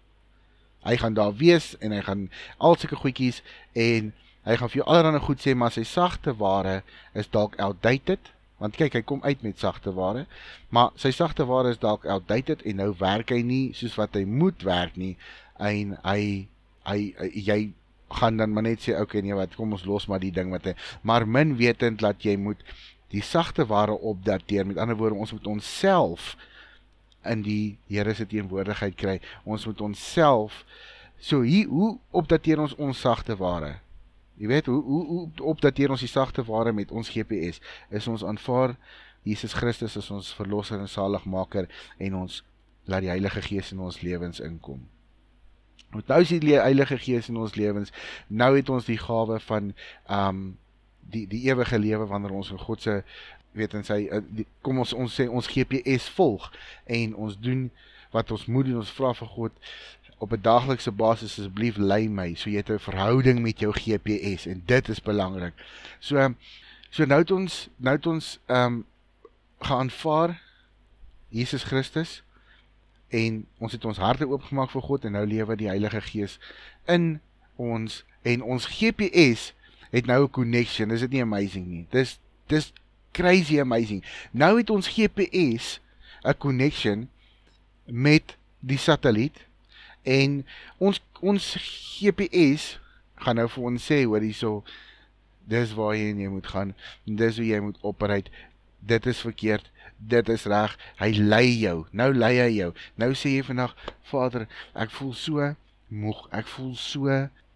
Hy 0.86 0.96
gaan 1.02 1.16
daar 1.18 1.34
wees 1.36 1.74
en 1.82 1.92
hy 1.92 2.00
gaan 2.06 2.28
al 2.56 2.78
sulke 2.78 2.96
goedjies 2.96 3.42
en 3.74 4.12
hy 4.46 4.56
gaan 4.56 4.70
vir 4.70 4.80
jou 4.80 4.88
allerlei 4.88 5.20
goed 5.20 5.42
sê, 5.42 5.56
maar 5.58 5.74
sy 5.74 5.84
sagte 5.84 6.36
ware 6.38 6.82
is 7.18 7.28
dalk 7.28 7.58
outdated, 7.60 8.30
want 8.62 8.76
kyk, 8.78 8.94
hy 8.94 9.02
kom 9.04 9.24
uit 9.26 9.42
met 9.44 9.58
sagte 9.60 9.92
ware, 9.96 10.24
maar 10.72 10.94
sy 10.96 11.10
sagte 11.12 11.44
ware 11.48 11.74
is 11.74 11.82
dalk 11.82 12.06
outdated 12.08 12.62
en 12.64 12.78
nou 12.80 12.92
werk 13.00 13.34
hy 13.34 13.42
nie 13.44 13.64
soos 13.76 13.98
wat 14.00 14.16
hy 14.16 14.24
moet 14.24 14.64
werk 14.64 14.96
nie 14.96 15.16
en 15.60 15.96
hy 16.04 16.46
hy, 16.86 17.00
hy 17.18 17.28
jy 17.34 17.58
gaan 18.16 18.38
dan 18.38 18.52
maar 18.54 18.62
net 18.62 18.84
sê 18.84 18.94
okay 19.00 19.20
nee 19.20 19.34
wat 19.34 19.56
kom 19.58 19.74
ons 19.74 19.84
los 19.84 20.06
maar 20.06 20.22
die 20.22 20.30
ding 20.30 20.52
wat 20.54 20.68
hy 20.68 20.76
maar 21.02 21.26
min 21.26 21.56
wetend 21.58 22.04
dat 22.04 22.22
jy 22.22 22.36
moet 22.38 22.62
die 23.14 23.22
sagte 23.22 23.66
ware 23.66 23.98
opdateer 23.98 24.66
met 24.66 24.78
ander 24.82 24.96
woorde 24.96 25.16
ons 25.16 25.32
moet 25.32 25.46
onsself 25.46 26.34
in 27.26 27.42
die 27.42 27.78
Here 27.90 28.14
se 28.14 28.26
teenwoordigheid 28.26 28.94
kry. 28.94 29.16
Ons 29.44 29.66
moet 29.66 29.80
onsself 29.80 30.64
so 31.18 31.40
hier 31.42 31.68
hoe 31.68 31.96
opdateer 32.10 32.60
ons 32.60 32.74
ons 32.76 33.00
sagte 33.00 33.36
ware? 33.40 33.76
Jy 34.36 34.50
weet 34.50 34.66
hoe 34.70 34.82
hoe, 34.84 35.04
hoe 35.06 35.46
opdateer 35.54 35.94
ons 35.94 36.02
die 36.04 36.10
sagte 36.10 36.44
ware 36.44 36.72
met 36.76 36.90
ons 36.90 37.10
GPS 37.10 37.60
is 37.90 38.08
ons 38.10 38.24
aanvaar 38.24 38.76
Jesus 39.26 39.56
Christus 39.56 39.96
as 39.96 40.10
ons 40.14 40.34
verlosser 40.36 40.78
en 40.78 40.90
saligmaker 40.90 41.70
en 41.98 42.20
ons 42.22 42.42
laat 42.86 43.02
die 43.02 43.10
Heilige 43.10 43.42
Gees 43.42 43.72
in 43.74 43.80
ons 43.82 44.02
lewens 44.04 44.42
inkom? 44.44 44.84
Want 45.94 46.12
nou 46.12 46.20
is 46.22 46.34
die 46.34 46.58
Heilige 46.58 46.98
Gees 47.00 47.30
in 47.32 47.38
ons 47.40 47.56
lewens. 47.56 47.92
Nou 48.28 48.52
het 48.56 48.70
ons 48.70 48.86
die 48.86 49.00
gawe 49.00 49.40
van 49.48 49.72
um 50.10 50.46
die 51.10 51.26
die 51.26 51.42
ewige 51.50 51.78
lewe 51.78 52.06
wanneer 52.06 52.32
ons 52.32 52.50
in 52.50 52.58
God 52.58 52.82
se 52.82 53.02
weet 53.56 53.74
en 53.74 53.84
sy 53.84 54.06
eh, 54.10 54.22
die, 54.28 54.46
kom 54.60 54.78
ons 54.82 54.92
ons 54.92 55.20
sê 55.20 55.28
ons 55.28 55.48
GPS 55.48 56.08
volg 56.16 56.50
en 56.84 57.14
ons 57.14 57.38
doen 57.40 57.68
wat 58.14 58.30
ons 58.30 58.46
moet 58.46 58.68
doen 58.68 58.82
ons 58.82 58.96
vra 58.98 59.12
vir 59.16 59.30
God 59.34 59.52
op 60.18 60.32
'n 60.32 60.42
daaglikse 60.42 60.90
basis 60.90 61.38
asseblief 61.38 61.76
lei 61.76 62.08
my 62.08 62.34
so 62.34 62.50
jy 62.50 62.56
het 62.56 62.70
'n 62.70 62.78
verhouding 62.78 63.40
met 63.40 63.60
jou 63.60 63.72
GPS 63.72 64.46
en 64.46 64.62
dit 64.66 64.88
is 64.88 65.02
belangrik. 65.02 65.54
So 66.00 66.34
so 66.90 67.04
nou 67.04 67.20
het 67.20 67.30
ons 67.30 67.68
nou 67.76 67.94
het 67.96 68.06
ons 68.06 68.38
um 68.46 68.84
geaanvaar 69.60 70.40
Jesus 71.28 71.62
Christus 71.62 72.22
en 73.08 73.46
ons 73.58 73.72
het 73.72 73.84
ons 73.84 73.98
harte 73.98 74.28
oopgemaak 74.28 74.70
vir 74.70 74.82
God 74.82 75.04
en 75.04 75.12
nou 75.12 75.26
lewe 75.26 75.56
die 75.56 75.68
Heilige 75.68 76.00
Gees 76.00 76.38
in 76.84 77.20
ons 77.56 78.04
en 78.22 78.42
ons 78.42 78.66
GPS 78.66 79.52
het 79.90 80.06
nou 80.06 80.24
'n 80.24 80.30
connection. 80.30 80.90
Is 80.90 81.00
dit 81.00 81.10
nie 81.10 81.22
amazing 81.22 81.66
nie? 81.66 81.86
Dis 81.90 82.18
dis 82.46 82.72
crazy 83.12 83.60
amazing. 83.60 84.04
Nou 84.30 84.58
het 84.58 84.70
ons 84.70 84.88
GPS 84.88 85.80
'n 86.22 86.36
connection 86.38 87.08
met 87.84 88.36
die 88.60 88.78
satelliet 88.78 89.46
en 90.02 90.46
ons 90.78 91.00
ons 91.20 91.56
GPS 91.98 92.80
gaan 93.14 93.36
nou 93.36 93.48
vir 93.48 93.64
ons 93.64 93.92
sê 93.92 94.04
hoor 94.04 94.20
hierso 94.20 94.64
dis 95.44 95.72
waar 95.72 95.94
jy, 95.94 96.12
jy 96.14 96.28
moet 96.28 96.46
gaan. 96.46 96.74
Dis 97.04 97.36
hoe 97.36 97.46
jy 97.46 97.60
moet 97.60 97.78
operate. 97.80 98.30
Dit 98.78 99.06
is 99.06 99.18
verkeerd. 99.18 99.70
Dit 99.96 100.28
is 100.28 100.44
reg. 100.44 100.78
Hy 100.98 101.10
lei 101.10 101.58
jou. 101.58 101.86
Nou 101.90 102.14
lei 102.14 102.36
hy 102.38 102.50
jou. 102.56 102.72
Nou 102.94 103.14
sê 103.14 103.28
jy 103.28 103.42
vandag, 103.42 103.76
Vader, 104.02 104.48
ek 104.74 104.90
voel 104.90 105.12
so 105.14 105.54
moeg. 105.88 106.26
Ek 106.30 106.46
voel 106.46 106.74
so 106.74 107.08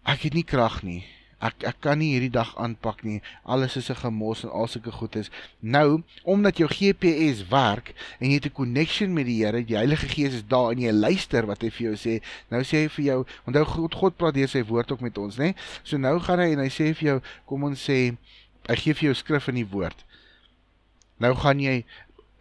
ek 0.03 0.21
het 0.21 0.33
nie 0.33 0.43
krag 0.43 0.81
nie 0.83 1.03
ek 1.41 1.65
ek 1.67 1.79
kan 1.83 1.99
nie 1.99 2.11
hierdie 2.13 2.31
dag 2.33 2.53
aanpak 2.61 3.03
nie. 3.03 3.21
Alles 3.43 3.75
is 3.75 3.89
'n 3.89 3.95
gemos 3.95 4.43
en 4.43 4.51
al 4.51 4.67
sulke 4.67 4.91
goed 4.91 5.15
is. 5.15 5.29
Nou, 5.59 6.03
omdat 6.23 6.57
jou 6.57 6.67
GPS 6.69 7.47
werk 7.49 7.93
en 8.19 8.29
jy 8.29 8.33
het 8.33 8.45
'n 8.45 8.59
connection 8.61 9.13
met 9.13 9.25
die 9.25 9.43
Here, 9.43 9.63
die 9.65 9.75
Heilige 9.75 10.07
Gees 10.07 10.33
is 10.33 10.47
daar 10.47 10.71
en 10.71 10.79
jy 10.79 10.91
luister 10.91 11.45
wat 11.45 11.61
hy 11.61 11.69
vir 11.69 11.87
jou 11.91 11.95
sê. 11.95 12.21
Nou 12.49 12.61
sê 12.61 12.83
hy 12.83 12.89
vir 12.89 13.05
jou, 13.05 13.25
onthou 13.47 13.65
God 13.65 13.95
God 13.95 14.17
praat 14.17 14.33
deur 14.33 14.47
sy 14.47 14.63
woord 14.63 14.91
ook 14.91 15.01
met 15.01 15.17
ons, 15.17 15.37
né? 15.37 15.55
So 15.83 15.97
nou 15.97 16.19
gaan 16.19 16.39
hy 16.39 16.51
en 16.53 16.59
hy 16.59 16.69
sê 16.69 16.93
vir 16.93 17.07
jou, 17.07 17.21
kom 17.45 17.63
ons 17.63 17.89
sê, 17.89 18.17
hy 18.69 18.75
gee 18.75 18.93
vir 18.93 19.05
jou 19.11 19.13
skrif 19.13 19.47
in 19.47 19.55
die 19.55 19.67
woord. 19.67 20.05
Nou 21.19 21.35
gaan 21.35 21.59
jy 21.59 21.83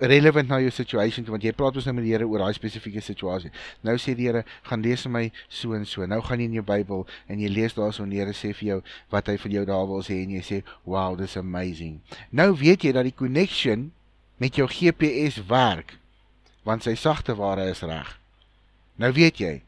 relevant 0.01 0.49
na 0.49 0.59
jou 0.63 0.71
situation 0.73 1.27
want 1.29 1.45
jy 1.45 1.53
praat 1.57 1.77
ons 1.77 1.87
nou 1.89 1.95
met 1.95 2.07
die 2.07 2.15
Here 2.15 2.27
oor 2.27 2.45
daai 2.45 2.57
spesifieke 2.57 3.03
situasie. 3.05 3.53
Nou 3.87 3.97
sê 4.01 4.15
die 4.17 4.29
Here, 4.29 4.45
gaan 4.67 4.83
lees 4.83 5.05
vir 5.07 5.13
my 5.13 5.25
so 5.49 5.77
en 5.77 5.87
so. 5.89 6.07
Nou 6.09 6.21
gaan 6.25 6.41
jy 6.41 6.49
in 6.51 6.59
jou 6.61 6.65
Bybel 6.67 7.07
en 7.29 7.41
jy 7.41 7.51
lees 7.53 7.77
daarso 7.77 8.05
en 8.05 8.13
die 8.13 8.21
Here 8.23 8.35
sê 8.37 8.55
vir 8.57 8.69
jou 8.69 8.81
wat 9.13 9.29
hy 9.29 9.37
vir 9.37 9.57
jou 9.59 9.65
daar 9.69 9.87
wil 9.91 10.05
sê 10.07 10.23
en 10.25 10.37
jy 10.37 10.43
sê, 10.43 10.63
"Wow, 10.85 11.17
this 11.19 11.37
amazing." 11.37 12.01
Nou 12.33 12.55
weet 12.57 12.85
jy 12.85 12.93
dat 12.93 13.05
die 13.05 13.17
connection 13.17 13.93
met 14.39 14.57
jou 14.57 14.67
GPS 14.67 15.47
werk 15.47 15.99
want 16.65 16.83
sy 16.83 16.95
sagte 16.95 17.37
ware 17.37 17.71
is 17.71 17.83
reg. 17.83 18.19
Nou 18.97 19.13
weet 19.13 19.39
jy 19.39 19.63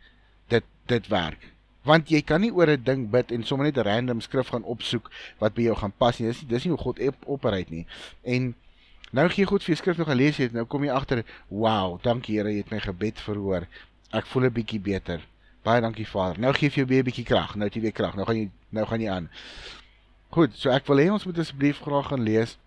dit 0.49 0.65
dit 0.87 1.09
werk. 1.09 1.53
Want 1.85 2.11
jy 2.11 2.21
kan 2.23 2.41
nie 2.41 2.53
oor 2.53 2.71
'n 2.71 2.85
ding 2.85 3.11
bid 3.11 3.33
en 3.33 3.45
sommer 3.45 3.67
net 3.67 3.77
'n 3.77 3.87
random 3.87 4.21
skrif 4.21 4.49
gaan 4.49 4.65
opsoek 4.65 5.11
wat 5.39 5.55
by 5.55 5.63
jou 5.63 5.77
gaan 5.77 5.93
pas 5.99 6.19
nie. 6.19 6.29
Dis 6.29 6.43
nie 6.43 6.49
dis 6.49 6.65
nie 6.65 6.71
hoe 6.71 6.79
God 6.79 7.01
op, 7.01 7.17
operate 7.27 7.71
nie. 7.71 7.87
En 8.23 8.55
Nou 9.13 9.27
gee 9.29 9.45
God 9.45 9.65
vir 9.65 9.77
skrif 9.77 9.99
nog 10.01 10.09
gelees 10.09 10.39
het, 10.41 10.55
nou 10.57 10.65
kom 10.65 10.85
jy 10.87 10.93
agter, 10.93 11.21
wow, 11.49 11.99
dankie 12.03 12.39
Here, 12.39 12.53
jy 12.53 12.63
het 12.65 12.71
my 12.73 12.81
gebed 12.81 13.21
verhoor. 13.21 13.67
Ek 14.13 14.27
voel 14.27 14.49
'n 14.49 14.53
bietjie 14.53 14.81
beter. 14.81 15.21
Baie 15.63 15.81
dankie 15.81 16.07
Vader. 16.07 16.41
Nou 16.41 16.53
gee 16.53 16.71
jy 16.71 16.87
weer 16.87 17.03
'n 17.03 17.09
bietjie 17.11 17.25
krag. 17.25 17.55
Nou 17.55 17.69
het 17.69 17.75
jy 17.75 17.83
weer 17.83 17.93
krag. 17.93 18.15
Nou 18.15 18.27
gaan 18.27 18.37
jy 18.37 18.51
nou 18.71 18.87
gaan 18.87 19.01
jy 19.01 19.11
aan. 19.11 19.29
Goed, 20.31 20.57
so 20.57 20.71
ek 20.71 20.87
wil 20.87 20.97
hê 20.97 21.11
ons 21.13 21.25
moet 21.25 21.39
asseblief 21.39 21.81
graag 21.81 22.09
gaan 22.09 22.23
lees 22.23 22.59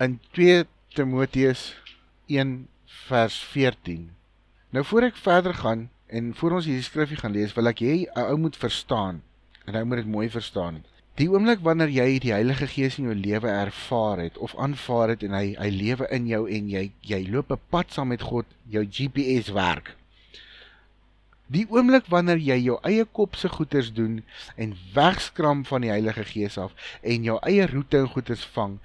in 0.00 0.18
2 0.32 0.64
Timoteus 0.94 1.76
1 2.26 2.68
vers 3.06 3.36
14. 3.52 4.10
Nou 4.70 4.84
voor 4.84 5.02
ek 5.02 5.16
verder 5.16 5.54
gaan 5.54 5.90
en 6.08 6.34
voor 6.34 6.52
ons 6.52 6.64
hierdie 6.64 6.82
skrifgie 6.82 7.16
gaan 7.16 7.32
lees, 7.32 7.52
wil 7.52 7.68
ek 7.68 7.80
hê 7.84 8.06
'n 8.08 8.24
ou 8.32 8.36
moet 8.36 8.56
verstaan 8.56 9.22
en 9.66 9.74
hy 9.74 9.82
moet 9.82 9.96
dit 9.96 10.06
mooi 10.06 10.28
verstaan. 10.30 10.84
Die 11.20 11.26
oomblik 11.28 11.60
wanneer 11.60 11.90
jy 11.92 12.20
die 12.24 12.30
Heilige 12.32 12.66
Gees 12.72 12.94
in 12.96 13.10
jou 13.10 13.14
lewe 13.14 13.50
ervaar 13.52 14.22
het 14.22 14.38
of 14.40 14.54
aanvaar 14.56 15.10
het 15.12 15.24
en 15.26 15.34
hy 15.36 15.50
hy 15.58 15.68
lewe 15.68 16.06
in 16.16 16.28
jou 16.30 16.46
en 16.48 16.70
jy 16.72 16.86
jy 17.04 17.18
loop 17.28 17.52
'n 17.52 17.60
pad 17.68 17.92
saam 17.92 18.08
met 18.08 18.24
God, 18.24 18.46
jou 18.64 18.84
GPS 18.88 19.52
werk. 19.52 19.92
Die 21.52 21.66
oomblik 21.68 22.08
wanneer 22.08 22.40
jy 22.40 22.56
jou 22.64 22.78
eie 22.88 23.04
kop 23.04 23.36
se 23.36 23.48
goeders 23.48 23.92
doen 23.92 24.22
en 24.56 24.72
wegskram 24.94 25.66
van 25.68 25.84
die 25.84 25.92
Heilige 25.92 26.24
Gees 26.24 26.56
af 26.58 26.72
en 27.02 27.28
jou 27.28 27.38
eie 27.42 27.66
roete 27.66 27.98
en 27.98 28.08
goeders 28.08 28.44
vang, 28.56 28.78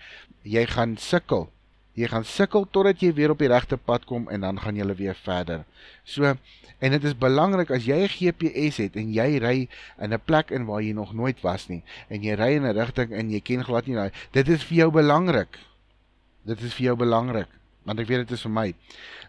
jy 0.43 0.65
gaan 0.65 0.97
sukkel. 0.97 1.47
Jy 1.97 2.07
gaan 2.07 2.25
sukkel 2.25 2.67
totdat 2.71 3.01
jy 3.01 3.13
weer 3.13 3.33
op 3.33 3.39
die 3.41 3.49
regte 3.49 3.77
pad 3.77 4.05
kom 4.05 4.29
en 4.29 4.45
dan 4.45 4.59
gaan 4.61 4.75
jy 4.77 4.85
weer 4.95 5.17
verder. 5.25 5.65
So 6.05 6.35
En 6.77 6.93
dit 6.93 7.03
is 7.03 7.15
belangrik 7.17 7.71
as 7.73 7.87
jy 7.89 8.03
GPS 8.05 8.77
het 8.83 8.97
en 9.01 9.09
jy 9.13 9.39
ry 9.41 9.55
in 9.97 10.13
'n 10.13 10.21
plek 10.25 10.51
in 10.53 10.65
waar 10.65 10.81
jy 10.81 10.93
nog 10.93 11.13
nooit 11.13 11.41
was 11.41 11.67
nie 11.67 11.81
en 12.07 12.21
jy 12.21 12.35
ry 12.37 12.51
in 12.53 12.67
'n 12.69 12.77
rigting 12.77 13.11
en 13.11 13.31
jy 13.31 13.39
ken 13.39 13.63
glad 13.63 13.87
nie 13.87 13.95
daai 13.95 14.11
dit 14.31 14.47
is 14.47 14.63
vir 14.63 14.77
jou 14.77 14.91
belangrik. 14.91 15.57
Dit 16.45 16.61
is 16.61 16.73
vir 16.73 16.85
jou 16.85 16.95
belangrik 16.95 17.47
want 17.83 17.99
ek 17.99 18.07
weet 18.07 18.27
dit 18.27 18.31
is 18.31 18.41
vir 18.41 18.51
my. 18.51 18.73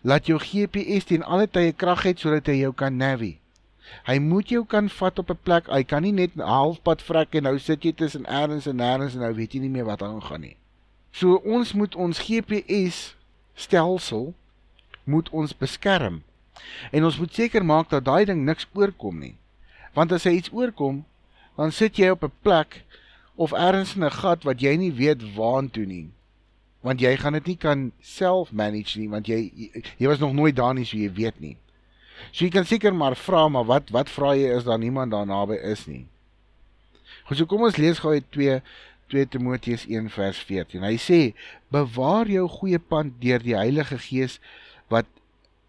Laat 0.02 0.26
jou 0.26 0.38
GPS 0.38 1.04
teen 1.04 1.22
alle 1.22 1.46
tye 1.46 1.72
krag 1.72 2.04
hê 2.04 2.14
sodat 2.16 2.46
hy 2.46 2.60
jou 2.60 2.72
kan 2.72 2.96
navi. 2.96 3.38
Hy 4.04 4.18
moet 4.18 4.48
jou 4.48 4.64
kan 4.66 4.88
vat 4.88 5.18
op 5.18 5.30
'n 5.30 5.38
plek. 5.42 5.66
Hy 5.68 5.82
kan 5.84 6.02
nie 6.02 6.12
net 6.12 6.34
halfpad 6.34 7.02
vrek 7.02 7.34
en 7.34 7.42
nou 7.42 7.58
sit 7.58 7.82
jy 7.82 7.92
tussen 7.92 8.26
ergens 8.26 8.66
en 8.66 8.76
nêrens 8.76 9.14
en 9.14 9.20
nou 9.20 9.34
weet 9.34 9.52
jy 9.52 9.60
nie 9.60 9.70
meer 9.70 9.84
wat 9.84 10.02
aangaan 10.02 10.40
nie. 10.40 10.56
So 11.18 11.40
ons 11.42 11.72
moet 11.74 11.94
ons 11.98 12.18
GPS 12.22 13.16
stelsel 13.58 14.34
moet 15.02 15.30
ons 15.34 15.56
beskerm. 15.56 16.20
En 16.94 17.04
ons 17.08 17.18
moet 17.18 17.32
seker 17.34 17.64
maak 17.64 17.90
dat 17.90 18.04
daai 18.06 18.24
ding 18.28 18.44
niks 18.46 18.68
oorkom 18.78 19.18
nie. 19.18 19.34
Want 19.96 20.12
as 20.14 20.28
hy 20.28 20.36
iets 20.38 20.52
oorkom, 20.54 21.02
dan 21.58 21.74
sit 21.74 21.98
jy 21.98 22.12
op 22.14 22.22
'n 22.22 22.34
plek 22.46 22.84
of 23.34 23.52
ergens 23.52 23.96
in 23.96 24.04
'n 24.04 24.14
gat 24.20 24.44
wat 24.44 24.60
jy 24.60 24.76
nie 24.76 24.92
weet 24.92 25.34
waartoe 25.34 25.86
nie. 25.86 26.08
Want 26.86 27.00
jy 27.00 27.16
gaan 27.16 27.32
dit 27.32 27.46
nie 27.46 27.56
kan 27.56 27.92
self 28.00 28.52
manage 28.52 28.98
nie 28.98 29.08
want 29.08 29.26
jy 29.26 29.50
jy 29.98 30.06
was 30.06 30.18
nog 30.18 30.32
nooit 30.32 30.56
daar 30.56 30.74
nie 30.74 30.84
so 30.84 30.96
jy 30.96 31.10
weet 31.12 31.40
nie. 31.40 31.56
So 32.30 32.44
jy 32.44 32.50
kan 32.50 32.64
seker 32.64 32.94
maar 32.94 33.16
vra 33.16 33.48
maar 33.48 33.64
wat 33.64 33.90
wat 33.90 34.10
vra 34.10 34.34
jy 34.34 34.54
is 34.56 34.64
daar 34.64 34.78
niemand 34.78 35.10
daar 35.10 35.26
naby 35.26 35.54
is 35.54 35.86
nie. 35.86 36.06
Goed, 37.24 37.36
so 37.36 37.46
kom 37.46 37.62
ons 37.62 37.76
lees 37.76 37.98
gou 37.98 38.12
uit 38.12 38.24
2 38.30 38.60
2 39.08 39.28
Timoteus 39.32 39.86
1 39.88 40.10
vers 40.12 40.38
14. 40.48 40.84
Hy 40.84 40.96
sê: 41.00 41.20
"Bewaar 41.72 42.28
jou 42.28 42.48
goeie 42.48 42.78
pand 42.78 43.20
deur 43.20 43.42
die 43.42 43.56
Heilige 43.56 43.98
Gees 43.98 44.38
wat 44.88 45.06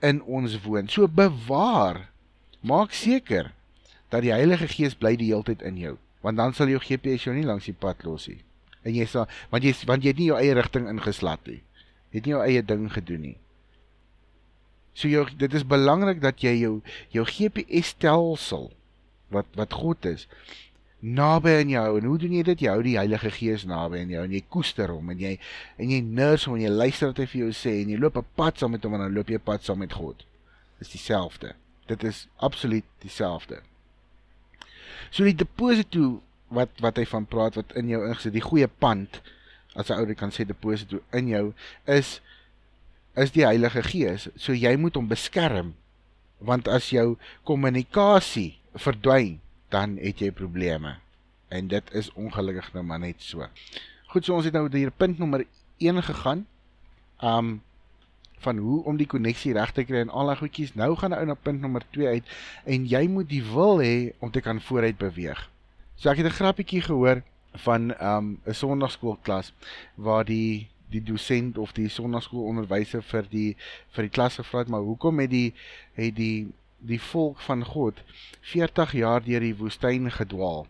in 0.01 0.21
ons 0.23 0.59
woon." 0.61 0.87
So 0.87 1.07
bewaar. 1.07 2.09
Maak 2.61 2.91
seker 2.91 3.53
dat 4.09 4.21
die 4.21 4.33
Heilige 4.33 4.67
Gees 4.67 4.95
bly 4.95 5.15
die 5.15 5.31
hele 5.31 5.43
tyd 5.47 5.61
in 5.61 5.77
jou, 5.77 5.97
want 6.21 6.37
dan 6.37 6.53
sal 6.53 6.67
jou 6.67 6.79
GPS 6.79 7.23
jou 7.23 7.35
nie 7.35 7.47
langs 7.47 7.65
die 7.65 7.73
pad 7.77 8.03
los 8.03 8.27
nie. 8.27 8.41
En 8.83 8.95
jy 8.95 9.05
sal 9.05 9.27
want 9.51 9.63
jy 9.63 9.73
want 9.87 10.03
jy 10.03 10.13
het 10.13 10.19
nie 10.19 10.31
jou 10.31 10.39
eie 10.39 10.55
rigting 10.57 10.89
ingeslat 10.91 11.45
nie. 11.47 11.61
Jy 12.11 12.19
het 12.19 12.25
nie 12.25 12.35
jou 12.35 12.43
eie 12.43 12.63
ding 12.65 12.89
gedoen 12.91 13.21
nie. 13.21 13.37
So 14.93 15.07
jou 15.07 15.25
dit 15.39 15.53
is 15.53 15.63
belangrik 15.63 16.21
dat 16.23 16.43
jy 16.43 16.55
jou 16.59 16.73
jou 17.15 17.25
GPS 17.25 17.93
stelsel 17.95 18.71
wat 19.33 19.47
wat 19.55 19.75
God 19.75 20.05
is 20.09 20.27
naby 20.99 21.49
aan 21.61 21.69
jou 21.71 21.97
en 21.97 22.07
hoe 22.09 22.17
doen 22.19 22.33
jy 22.35 22.43
dit? 22.43 22.61
Jy 22.65 22.71
hou 22.73 22.81
die 22.83 22.97
Heilige 22.99 23.31
Gees 23.31 23.63
naby 23.67 24.01
aan 24.03 24.11
jou 24.11 24.23
en 24.25 24.33
jy 24.35 24.41
koester 24.51 24.91
hom 24.91 25.11
en 25.13 25.19
jy 25.19 25.37
en 25.79 25.93
jy 25.93 25.99
nurse 26.03 26.49
hom 26.49 26.57
en 26.57 26.65
jy 26.65 26.71
luister 26.73 27.11
wat 27.11 27.21
hy 27.23 27.27
vir 27.31 27.41
jou 27.45 27.51
sê 27.55 27.75
en 27.83 27.93
jy 27.93 27.99
loop 27.99 28.17
'n 28.19 28.27
pad 28.35 28.59
saam 28.59 28.71
met 28.75 28.83
hom 28.83 28.93
en 28.97 29.05
dan 29.05 29.15
loop 29.15 29.29
jy 29.29 29.39
'n 29.39 29.47
pad 29.47 29.63
saam 29.63 29.79
met 29.79 29.93
God. 29.93 30.25
Dis 30.79 30.91
dieselfde. 30.91 31.55
Dit 31.87 32.03
is 32.03 32.27
absoluut 32.37 32.83
dieselfde. 33.01 33.61
So 35.11 35.23
die 35.23 35.35
deposito 35.35 36.21
wat 36.49 36.69
wat 36.79 36.97
hy 36.97 37.05
van 37.05 37.25
praat 37.25 37.55
wat 37.55 37.71
in 37.75 37.87
jou 37.87 38.05
ingesit 38.05 38.33
die 38.33 38.43
goeie 38.43 38.67
pand 38.67 39.21
as 39.75 39.89
'n 39.89 39.99
ouer 39.99 40.15
kan 40.15 40.31
sê 40.31 40.45
deposito 40.45 41.01
in 41.13 41.27
jou 41.27 41.53
is 41.85 42.21
is 43.15 43.31
die 43.31 43.45
Heilige 43.45 43.83
Gees. 43.83 44.27
So 44.35 44.53
jy 44.53 44.75
moet 44.75 44.95
hom 44.95 45.07
beskerm 45.07 45.75
want 46.39 46.67
as 46.67 46.89
jou 46.89 47.17
kommunikasie 47.43 48.59
verdwyn 48.75 49.39
dan 49.69 49.97
het 49.97 50.19
jy 50.19 50.31
probleme. 50.31 50.97
En 51.47 51.67
dit 51.67 51.93
is 51.93 52.11
ongelukkig 52.13 52.73
nou 52.73 52.85
maar 52.85 52.99
net 52.99 53.21
so. 53.21 53.47
Goed, 54.09 54.25
so 54.25 54.35
ons 54.35 54.45
het 54.45 54.53
nou 54.53 54.67
hier 54.73 54.91
punt 54.91 55.17
nommer 55.17 55.45
1 55.77 56.03
gegaan. 56.03 56.45
Um 57.21 57.61
van 58.39 58.57
hoe 58.57 58.83
om 58.87 58.95
die 58.97 59.07
koneksie 59.07 59.53
reg 59.53 59.73
te 59.75 59.83
kry 59.83 59.99
en 59.99 60.11
al 60.15 60.29
daai 60.31 60.39
goedjies. 60.39 60.71
Nou 60.79 60.93
gaan 60.95 61.13
ou 61.13 61.25
na 61.27 61.35
punt 61.35 61.59
nommer 61.61 61.83
2 61.91 62.07
uit 62.07 62.29
en 62.63 62.85
jy 62.87 63.01
moet 63.11 63.27
die 63.29 63.43
wil 63.43 63.81
hê 63.83 64.13
om 64.23 64.31
te 64.31 64.41
kan 64.41 64.61
vooruit 64.63 64.97
beweeg. 64.97 65.41
So 65.99 66.09
ek 66.09 66.21
het 66.23 66.31
'n 66.31 66.39
grappietjie 66.39 66.81
gehoor 66.81 67.21
van 67.65 67.91
um 67.99 68.39
'n 68.45 68.53
sonnaarskoolklas 68.53 69.53
waar 69.95 70.25
die 70.25 70.69
die 70.89 71.03
dosent 71.03 71.57
of 71.57 71.71
die 71.71 71.89
sonnaarskoolonderwyser 71.89 73.03
vir 73.03 73.27
die 73.29 73.57
vir 73.93 74.07
die 74.07 74.13
klas 74.13 74.39
gevra 74.39 74.59
het 74.59 74.69
maar 74.69 74.81
hoekom 74.81 75.19
het 75.19 75.29
die 75.29 75.53
het 75.93 76.15
die 76.15 76.47
die 76.79 77.01
volk 77.01 77.39
van 77.39 77.65
God 77.65 77.99
40 78.41 78.91
jaar 78.91 79.23
deur 79.23 79.43
die 79.43 79.55
woestyn 79.55 80.11
gedwaal. 80.11 80.67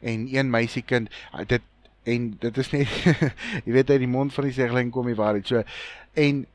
En 0.00 0.26
een 0.34 0.50
meisiekind, 0.50 1.10
ah, 1.30 1.46
dit 1.46 1.62
en 2.02 2.36
dit 2.38 2.56
is 2.58 2.70
net 2.70 2.88
jy 3.66 3.72
weet 3.76 3.90
uit 3.90 4.02
die 4.02 4.10
mond 4.10 4.34
van 4.34 4.48
die 4.48 4.56
segling 4.56 4.90
kom 4.90 5.06
die 5.06 5.18
waarheid. 5.18 5.46
So 5.46 5.62
en 6.18 6.46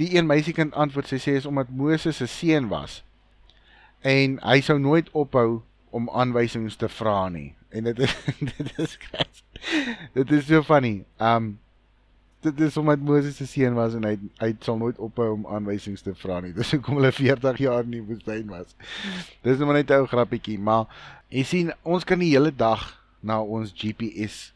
die 0.00 0.14
een 0.16 0.28
meisiekind 0.28 0.74
antwoord 0.76 1.08
sy 1.08 1.20
sê 1.20 1.36
is 1.36 1.48
omdat 1.48 1.68
Moses 1.68 2.22
'n 2.22 2.28
seun 2.32 2.68
was. 2.72 3.02
En 4.00 4.38
hy 4.42 4.60
sou 4.60 4.78
nooit 4.78 5.10
ophou 5.12 5.62
om 5.90 6.10
aanwysings 6.10 6.76
te 6.76 6.88
vra 6.88 7.28
nie. 7.28 7.54
En 7.68 7.84
dit 7.84 7.98
is 7.98 8.16
dit 8.56 8.78
is 8.78 8.98
dit 10.12 10.30
is 10.30 10.46
so 10.46 10.62
funny. 10.62 11.04
Um 11.18 11.58
dit 12.46 12.60
is 12.60 12.76
omdat 12.76 13.02
Moses 13.02 13.36
se 13.36 13.46
seun 13.46 13.74
was 13.74 13.94
en 13.96 14.04
hy 14.06 14.14
hy 14.40 14.52
sal 14.64 14.78
nooit 14.78 14.98
ophou 15.02 15.32
om 15.34 15.46
aanwysings 15.50 16.04
te 16.06 16.14
vra 16.18 16.38
nie. 16.44 16.52
Dis 16.58 16.72
hoekom 16.76 17.00
hulle 17.00 17.12
40 17.14 17.60
jaar 17.64 17.84
in 17.86 17.96
die 17.98 18.04
woestyn 18.04 18.48
was. 18.52 18.76
Dis 19.46 19.58
net 19.60 19.74
net 19.80 19.90
'n 19.90 20.04
ou 20.04 20.08
grappietjie, 20.10 20.58
maar 20.58 20.86
jy 21.30 21.44
sien 21.44 21.72
ons 21.82 22.06
kan 22.06 22.22
die 22.22 22.32
hele 22.32 22.52
dag 22.54 22.88
na 23.20 23.40
ons 23.42 23.74
GPS 23.74 24.52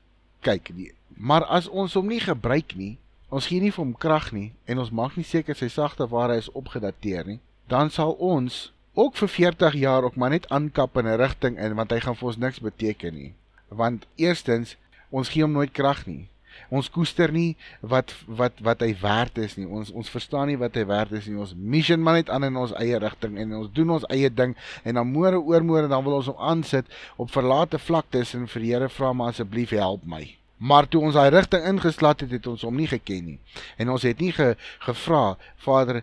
kyk 0.47 0.73
nie. 0.77 0.91
Maar 1.17 1.45
as 1.45 1.69
ons 1.69 1.95
hom 1.99 2.09
nie 2.09 2.23
gebruik 2.23 2.77
nie, 2.77 2.97
ons 3.29 3.47
gee 3.51 3.61
nie 3.61 3.73
vir 3.75 3.85
hom 3.85 3.95
krag 3.95 4.31
nie 4.33 4.53
en 4.67 4.79
ons 4.79 4.95
maak 4.95 5.17
nie 5.17 5.27
seker 5.27 5.57
sy 5.57 5.69
sagte 5.69 6.07
ware 6.11 6.39
is 6.39 6.51
opgedateer 6.57 7.27
nie, 7.27 7.41
dan 7.69 7.91
sal 7.91 8.17
ons 8.19 8.73
ook 8.95 9.17
vir 9.17 9.29
40 9.29 9.75
jaar 9.83 10.05
ook 10.05 10.17
maar 10.17 10.31
net 10.31 10.49
aankap 10.51 10.97
in 10.97 11.07
'n 11.07 11.19
rigting 11.19 11.59
in 11.59 11.77
want 11.77 11.91
hy 11.91 12.01
gaan 12.01 12.17
vir 12.17 12.29
ons 12.29 12.39
niks 12.39 12.61
beteken 12.61 13.15
nie. 13.15 13.33
Want 13.69 14.07
eerstens, 14.17 14.77
ons 15.11 15.29
gee 15.29 15.43
hom 15.43 15.53
nooit 15.53 15.73
krag 15.73 16.07
nie 16.07 16.31
ons 16.69 16.91
koester 16.91 17.33
nie 17.33 17.57
wat 17.81 18.15
wat 18.27 18.59
wat 18.61 18.83
hy 18.85 18.93
werd 19.01 19.39
is 19.39 19.57
nie. 19.57 19.67
Ons 19.67 19.91
ons 19.91 20.11
verstaan 20.11 20.51
nie 20.51 20.59
wat 20.61 20.77
hy 20.79 20.85
werd 20.87 21.13
is 21.13 21.27
nie. 21.27 21.39
Ons 21.41 21.55
mission 21.55 22.03
maar 22.03 22.21
net 22.21 22.31
aan 22.31 22.45
in 22.45 22.57
ons 22.57 22.75
eie 22.81 22.99
rigting 22.99 23.39
en 23.39 23.55
ons 23.63 23.71
doen 23.73 23.97
ons 23.97 24.07
eie 24.11 24.31
ding 24.31 24.57
en 24.85 25.01
dan 25.01 25.09
môre 25.13 25.41
oormôre 25.41 25.89
dan 25.89 26.05
wil 26.05 26.19
ons 26.21 26.31
hom 26.33 26.45
aansit 26.53 26.87
op 27.17 27.33
verlate 27.33 27.79
vlaktes 27.79 28.35
en 28.35 28.47
vir 28.51 28.67
die 28.67 28.71
Here 28.71 28.89
vra 28.89 29.13
maar 29.13 29.33
asseblief 29.35 29.73
help 29.75 30.05
my. 30.07 30.23
Maar 30.61 30.87
toe 30.89 31.01
ons 31.09 31.17
daai 31.17 31.31
rigting 31.33 31.65
ingeslat 31.65 32.21
het, 32.21 32.31
het 32.37 32.47
ons 32.47 32.63
hom 32.69 32.77
nie 32.77 32.89
geken 32.91 33.25
nie. 33.25 33.39
En 33.81 33.89
ons 33.95 34.03
het 34.05 34.19
nie 34.21 34.33
ge, 34.37 34.53
gevra, 34.85 35.39
Vader, 35.65 36.03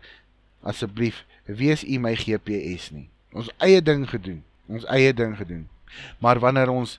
asseblief, 0.65 1.22
wees 1.46 1.84
U 1.86 2.00
my 2.02 2.15
GPS 2.17 2.89
nie. 2.91 3.06
Ons 3.38 3.52
eie 3.62 3.84
ding 3.86 4.08
gedoen, 4.10 4.41
ons 4.65 4.88
eie 4.89 5.13
ding 5.13 5.36
gedoen. 5.38 5.67
Maar 6.24 6.41
wanneer 6.41 6.74
ons 6.74 6.98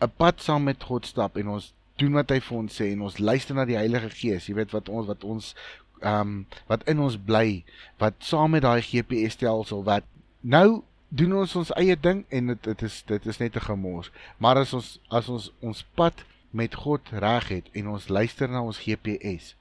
'n 0.00 0.12
pad 0.16 0.42
saam 0.44 0.62
met 0.68 0.82
God 0.82 1.06
stap 1.06 1.36
en 1.36 1.48
ons 1.48 1.72
doen 2.00 2.16
wat 2.16 2.32
hy 2.32 2.40
vir 2.44 2.56
ons 2.58 2.80
sê 2.80 2.90
en 2.94 3.04
ons 3.08 3.18
luister 3.20 3.56
na 3.56 3.66
die 3.68 3.78
Heilige 3.78 4.10
Gees. 4.14 4.48
Jy 4.48 4.56
weet 4.58 4.74
wat 4.76 4.88
ons 4.88 5.08
wat 5.10 5.24
ons 5.24 5.54
ehm 6.00 6.20
um, 6.20 6.36
wat 6.70 6.86
in 6.88 7.00
ons 7.04 7.18
bly, 7.28 7.62
wat 8.00 8.16
saam 8.24 8.54
met 8.56 8.64
daai 8.64 8.80
GPS 8.80 9.36
stelsel 9.36 9.84
wat 9.84 10.06
nou 10.40 10.82
doen 11.10 11.34
ons 11.42 11.56
ons 11.60 11.72
eie 11.76 11.96
ding 11.98 12.22
en 12.32 12.52
dit 12.52 12.68
dit 12.68 12.82
is 12.88 12.96
dit 13.06 13.26
is 13.32 13.40
net 13.42 13.56
'n 13.56 13.66
gemors. 13.68 14.10
Maar 14.38 14.62
as 14.64 14.72
ons 14.72 14.98
as 15.08 15.28
ons 15.28 15.50
ons 15.60 15.84
pad 15.94 16.24
met 16.50 16.74
God 16.74 17.08
reg 17.12 17.48
het 17.48 17.66
en 17.72 17.88
ons 17.88 18.08
luister 18.08 18.48
na 18.48 18.62
ons 18.62 18.78
GPS, 18.78 19.54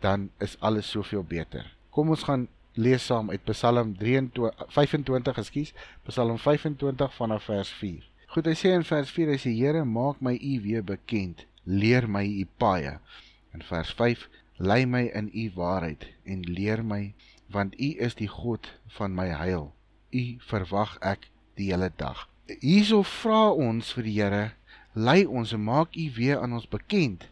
dan 0.00 0.30
is 0.38 0.56
alles 0.60 0.90
soveel 0.90 1.22
beter. 1.22 1.74
Kom 1.90 2.08
ons 2.08 2.22
gaan 2.22 2.48
lees 2.74 3.06
saam 3.06 3.30
uit 3.30 3.44
Psalm 3.44 3.96
23 3.96 4.52
25, 4.68 5.38
ekskuus, 5.38 5.72
Psalm 6.08 6.38
25 6.38 7.14
vanaf 7.14 7.44
vers 7.44 7.68
4. 7.68 8.02
Goed, 8.26 8.46
hy 8.46 8.54
sê 8.54 8.72
in 8.74 8.84
vers 8.84 9.10
4 9.10 9.28
hy 9.28 9.38
sê 9.38 9.52
Here, 9.52 9.84
maak 9.84 10.20
my 10.20 10.34
U 10.34 10.60
weer 10.62 10.84
bekend 10.84 11.46
leer 11.66 12.06
my 12.08 12.24
u 12.24 12.46
paaie. 12.56 12.98
In 13.54 13.62
vers 13.62 13.90
5: 13.98 14.28
Lei 14.56 14.86
my 14.86 15.10
in 15.12 15.30
u 15.34 15.50
waarheid 15.54 16.06
en 16.24 16.40
leer 16.40 16.84
my, 16.84 17.14
want 17.52 17.74
u 17.80 17.90
is 17.98 18.14
die 18.14 18.30
God 18.30 18.70
van 18.98 19.14
my 19.14 19.26
heil. 19.26 19.72
U 20.10 20.24
verwag 20.48 20.96
ek 21.00 21.28
die 21.58 21.70
hele 21.72 21.90
dag. 21.96 22.28
Hierso 22.62 23.02
vra 23.02 23.50
ons 23.50 23.90
vir 23.96 24.06
die 24.06 24.14
Here, 24.20 24.44
lei 24.94 25.24
ons 25.26 25.52
en 25.52 25.64
maak 25.66 25.96
u 25.98 26.06
weer 26.16 26.38
aan 26.40 26.54
ons 26.56 26.68
bekend 26.70 27.26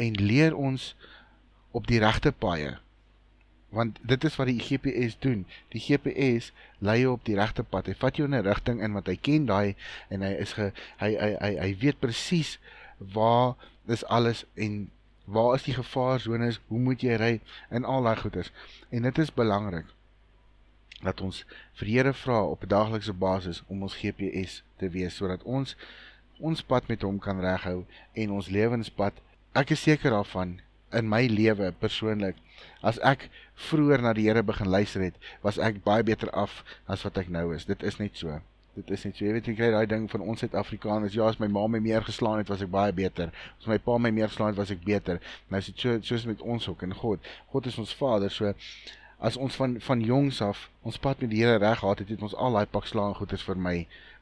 en 0.00 0.16
leer 0.18 0.56
ons 0.56 0.94
op 1.76 1.86
die 1.86 2.00
regte 2.02 2.32
paaie. 2.32 2.78
Want 3.74 3.98
dit 4.06 4.24
is 4.24 4.38
wat 4.38 4.48
die 4.48 4.62
GPS 4.62 5.18
doen. 5.18 5.44
Die 5.74 5.82
GPS 5.82 6.52
lei 6.78 7.00
jou 7.02 7.14
op 7.18 7.24
die 7.26 7.36
regte 7.38 7.66
pad. 7.66 7.90
Hy 7.90 7.96
vat 7.98 8.16
jou 8.16 8.26
in 8.28 8.34
'n 8.34 8.46
rigting 8.46 8.80
in 8.80 8.94
wat 8.94 9.10
hy 9.10 9.16
ken 9.16 9.46
daai 9.46 9.74
en 10.08 10.22
hy 10.22 10.32
is 10.42 10.52
ge, 10.54 10.72
hy 10.98 11.10
hy 11.18 11.30
hy 11.40 11.52
hy 11.58 11.70
weet 11.82 12.00
presies 12.00 12.58
waar 12.98 13.56
dis 13.86 14.04
alles 14.04 14.44
en 14.54 14.90
waar 15.24 15.54
is 15.54 15.62
die 15.62 15.74
gevaarzones, 15.74 16.60
hoe 16.68 16.78
moet 16.78 17.02
jy 17.02 17.16
ry 17.20 17.34
en 17.68 17.84
al 17.84 18.02
daai 18.04 18.16
goeders. 18.16 18.52
En 18.90 19.02
dit 19.02 19.18
is 19.18 19.32
belangrik 19.32 19.86
dat 21.04 21.20
ons 21.20 21.42
vir 21.80 21.88
Here 21.88 22.12
vra 22.16 22.42
op 22.44 22.62
'n 22.64 22.68
daaglikse 22.68 23.12
basis 23.12 23.62
om 23.66 23.82
ons 23.82 23.96
GPS 23.96 24.62
te 24.76 24.88
wees 24.88 25.16
sodat 25.16 25.42
ons 25.42 25.76
ons 26.38 26.62
pad 26.62 26.88
met 26.88 27.02
hom 27.02 27.18
kan 27.18 27.40
reghou 27.40 27.84
en 28.12 28.30
ons 28.30 28.48
lewenspad. 28.48 29.12
Ek 29.52 29.70
is 29.70 29.82
seker 29.82 30.10
daarvan 30.10 30.60
in 30.92 31.08
my 31.08 31.26
lewe 31.26 31.72
persoonlik 31.72 32.36
as 32.80 32.98
ek 32.98 33.30
vroeër 33.54 34.02
na 34.02 34.12
die 34.12 34.26
Here 34.28 34.42
begin 34.42 34.68
luister 34.68 35.00
het, 35.00 35.14
was 35.42 35.58
ek 35.58 35.84
baie 35.84 36.02
beter 36.02 36.30
af 36.30 36.64
as 36.86 37.02
wat 37.02 37.18
ek 37.18 37.28
nou 37.28 37.54
is. 37.54 37.64
Dit 37.64 37.82
is 37.82 37.98
net 37.98 38.16
so 38.16 38.40
dit 38.74 38.90
is 38.90 39.04
net 39.06 39.16
so, 39.16 39.24
jy 39.24 39.34
weet 39.36 39.48
jy 39.48 39.54
kry 39.58 39.68
daai 39.74 39.86
ding 39.90 40.06
van 40.10 40.24
ons 40.24 40.42
Suid-Afrikaners, 40.42 41.14
ja, 41.14 41.28
as 41.30 41.38
my 41.40 41.48
ma 41.50 41.66
my 41.70 41.80
meer 41.82 42.04
geslaan 42.06 42.40
het, 42.42 42.50
was 42.52 42.64
ek 42.64 42.72
baie 42.72 42.94
beter. 42.96 43.30
As 43.60 43.68
my 43.70 43.78
pa 43.82 43.98
my 44.02 44.10
meer 44.14 44.32
geslaan 44.32 44.52
het, 44.52 44.58
was 44.58 44.72
ek 44.74 44.82
beter. 44.86 45.20
Nou 45.52 45.60
is 45.62 45.70
dit 45.70 45.84
so 45.84 46.00
soos 46.02 46.26
met 46.30 46.42
ons 46.42 46.68
ook 46.68 46.82
en 46.86 46.94
God. 46.98 47.30
God 47.52 47.70
is 47.70 47.78
ons 47.82 47.94
Vader, 47.98 48.32
so 48.34 48.52
as 49.24 49.38
ons 49.40 49.56
van 49.60 49.78
van 49.80 50.02
jongs 50.04 50.40
af 50.44 50.68
ons 50.82 50.98
pad 51.00 51.22
met 51.22 51.30
die 51.32 51.44
Here 51.44 51.60
reg 51.62 51.78
gehad 51.80 52.02
het, 52.02 52.10
het 52.12 52.24
ons 52.26 52.34
al 52.34 52.58
daai 52.58 52.66
pak 52.66 52.88
slaan 52.90 53.14
goeders 53.16 53.44
vir 53.46 53.60
my 53.68 53.76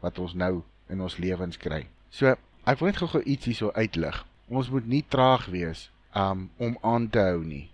wat 0.04 0.20
ons 0.22 0.36
nou 0.38 0.62
in 0.92 1.00
ons 1.00 1.16
lewens 1.22 1.58
kry. 1.58 1.86
So, 2.12 2.36
ek 2.68 2.80
wil 2.80 2.92
net 2.92 3.00
gou-gou 3.00 3.22
iets 3.24 3.48
hierso 3.48 3.72
uitlig. 3.74 4.20
Ons 4.52 4.68
moet 4.70 4.86
nie 4.86 5.04
traag 5.08 5.48
wees 5.54 5.88
um 6.14 6.50
om 6.60 6.76
aan 6.84 7.08
te 7.08 7.22
hou 7.24 7.40
nie. 7.44 7.70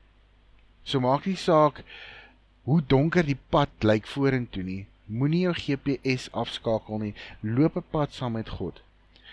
So 0.86 1.02
maak 1.02 1.26
nie 1.26 1.36
saak 1.36 1.82
hoe 2.68 2.80
donker 2.86 3.26
die 3.26 3.38
pad 3.50 3.72
lyk 3.82 4.06
vorentoe 4.06 4.62
nie 4.62 4.82
moenie 5.08 5.46
jou 5.46 5.54
GPS 5.56 6.28
afskakel 6.32 6.98
nie. 6.98 7.14
Loop 7.40 7.76
'n 7.76 7.84
pad 7.90 8.12
saam 8.12 8.32
met 8.32 8.48
God. 8.48 8.82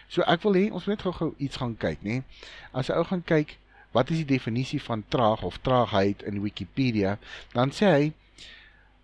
So 0.08 0.22
ek 0.22 0.42
wil 0.42 0.54
hê 0.54 0.72
ons 0.72 0.86
moet 0.86 1.02
gou-gou 1.02 1.34
iets 1.38 1.58
gaan 1.58 1.78
kyk, 1.78 2.04
nê. 2.04 2.24
As 2.72 2.90
'n 2.90 2.98
ou 2.98 3.04
gaan 3.04 3.24
kyk 3.24 3.58
wat 3.92 4.10
is 4.10 4.18
die 4.18 4.36
definisie 4.36 4.82
van 4.82 5.06
traag 5.08 5.44
of 5.44 5.58
traagheid 5.64 6.22
in 6.24 6.42
Wikipedia, 6.42 7.18
dan 7.54 7.72
sê 7.72 7.86
hy 7.86 8.14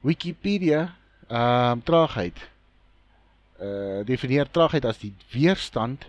Wikipedia 0.01 0.95
ehm 1.29 1.71
um, 1.71 1.83
traagheid 1.83 2.37
uh 3.61 4.01
definieer 4.05 4.49
traagheid 4.51 4.85
as 4.85 4.97
die 4.97 5.13
weerstand 5.31 6.07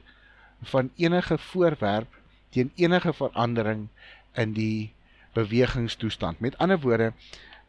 van 0.63 0.91
enige 0.97 1.39
voorwerp 1.39 2.09
teen 2.51 2.73
enige 2.77 3.13
verandering 3.13 3.89
in 4.35 4.53
die 4.53 4.93
bewegingstoestand. 5.33 6.41
Met 6.41 6.59
ander 6.59 6.81
woorde, 6.81 7.13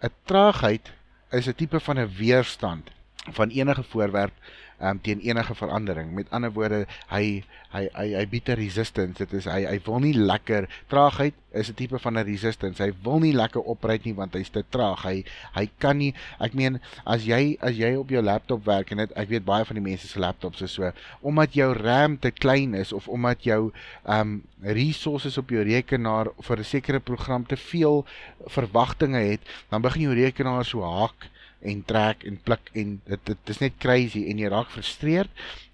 'n 0.01 0.12
traagheid 0.23 0.91
is 1.34 1.48
'n 1.48 1.56
tipe 1.56 1.80
van 1.80 2.00
'n 2.00 2.13
weerstand 2.17 2.91
van 3.32 3.50
enige 3.50 3.84
voorwerp 3.84 4.34
um, 4.82 5.02
teen 5.02 5.20
enige 5.20 5.56
verandering. 5.56 6.14
Met 6.14 6.30
ander 6.30 6.52
woorde, 6.52 6.86
hy 7.08 7.44
hy 7.74 7.88
hy 7.94 8.08
hy 8.14 8.26
bied 8.30 8.50
'n 8.50 8.60
resistance. 8.60 9.18
Dit 9.18 9.34
is 9.34 9.46
hy 9.50 9.64
hy 9.66 9.80
wil 9.86 10.00
nie 10.00 10.14
lekker 10.14 10.68
traagheid 10.88 11.34
is 11.54 11.70
'n 11.70 11.74
tipe 11.74 12.00
van 12.00 12.18
'n 12.18 12.26
resistance. 12.26 12.84
Hy 12.84 12.92
wil 13.04 13.20
nie 13.20 13.34
lekker 13.34 13.62
opry 13.62 14.00
nie 14.04 14.14
want 14.14 14.34
hy's 14.34 14.50
te 14.50 14.64
traag. 14.70 15.04
Hy 15.04 15.24
hy 15.56 15.70
kan 15.78 15.98
nie 15.98 16.14
ek 16.40 16.54
meen 16.54 16.80
as 17.06 17.26
jy 17.26 17.58
as 17.62 17.76
jy 17.78 17.96
op 17.96 18.10
jou 18.10 18.22
laptop 18.22 18.66
werk 18.66 18.92
en 18.92 18.98
dit 18.98 19.12
ek 19.16 19.30
weet 19.30 19.46
baie 19.46 19.66
van 19.66 19.76
die 19.76 19.90
mense 19.90 20.08
se 20.08 20.20
laptops 20.20 20.62
is 20.62 20.72
so 20.72 20.92
omdat 21.22 21.54
jou 21.54 21.74
RAM 21.74 22.18
te 22.20 22.32
klein 22.32 22.74
is 22.74 22.94
of 22.94 23.08
omdat 23.08 23.44
jou 23.44 23.72
um 24.06 24.44
resources 24.62 25.38
op 25.38 25.50
jou 25.50 25.64
rekenaar 25.64 26.28
vir 26.42 26.58
'n 26.60 26.64
sekere 26.64 27.00
program 27.00 27.46
te 27.46 27.58
veel 27.58 28.06
verwagtinge 28.48 29.20
het, 29.20 29.42
dan 29.70 29.82
begin 29.82 30.02
jou 30.02 30.14
rekenaar 30.14 30.66
so 30.66 30.82
haak 30.82 31.30
en 31.63 31.84
trek 31.86 32.23
en 32.23 32.39
pluk 32.43 32.69
en 32.73 33.02
dit 33.06 33.26
dit 33.26 33.54
is 33.54 33.62
net 33.63 33.78
crazy 33.78 34.26
en 34.30 34.41
jy 34.41 34.49
raak 34.52 34.69
frustreerd 34.73 35.30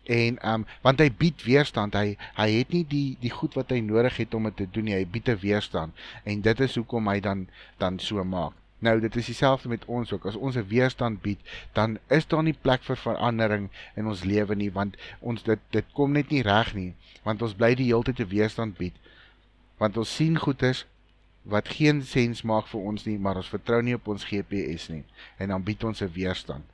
en 0.10 0.39
um 0.52 0.65
want 0.86 1.02
hy 1.04 1.10
bied 1.13 1.43
weerstand. 1.45 1.97
Hy 1.97 2.15
hy 2.38 2.47
het 2.58 2.73
nie 2.73 2.86
die 2.89 3.17
die 3.21 3.34
goed 3.34 3.58
wat 3.58 3.73
hy 3.73 3.82
nodig 3.86 4.17
het 4.21 4.34
om 4.34 4.49
dit 4.49 4.58
te 4.63 4.67
doen 4.73 4.89
nie. 4.89 4.97
Hy 4.97 5.06
bied 5.06 5.30
'n 5.30 5.41
weerstand 5.41 5.93
en 6.25 6.41
dit 6.41 6.60
is 6.65 6.75
hoekom 6.75 7.08
hy 7.08 7.19
dan 7.19 7.47
dan 7.78 7.99
so 7.99 8.23
maak. 8.23 8.54
Nou 8.80 8.99
dit 8.99 9.15
is 9.15 9.25
dieselfde 9.25 9.69
met 9.69 9.86
ons 9.86 10.13
ook. 10.13 10.25
As 10.25 10.36
ons 10.36 10.56
'n 10.56 10.67
weerstand 10.67 11.21
bied 11.21 11.39
dan 11.73 11.99
is 12.08 12.28
daar 12.28 12.43
nie 12.43 12.54
plek 12.54 12.84
vir 12.84 12.97
verandering 12.97 13.69
in 13.95 14.08
ons 14.08 14.23
lewe 14.23 14.56
nie 14.56 14.71
want 14.71 14.97
ons 15.19 15.43
dit 15.43 15.60
dit 15.69 15.86
kom 15.93 16.12
net 16.12 16.30
nie 16.30 16.41
reg 16.41 16.73
nie 16.73 16.93
want 17.23 17.41
ons 17.41 17.54
bly 17.54 17.75
die 17.75 17.91
hele 17.91 18.04
tyd 18.04 18.19
'n 18.19 18.30
weerstand 18.30 18.78
bied. 18.78 18.95
Want 19.78 19.97
ons 19.97 20.15
sien 20.15 20.38
goeders 20.38 20.86
wat 21.50 21.70
geen 21.70 22.02
sens 22.06 22.42
maak 22.42 22.68
vir 22.68 22.82
ons 22.92 23.06
nie, 23.06 23.18
maar 23.18 23.40
ons 23.42 23.52
vertrou 23.52 23.82
nie 23.82 23.96
op 23.96 24.08
ons 24.08 24.26
GPS 24.26 24.90
nie 24.90 25.04
en 25.38 25.50
dan 25.54 25.64
bied 25.64 25.84
ons 25.84 26.02
'n 26.02 26.12
weerstand. 26.14 26.66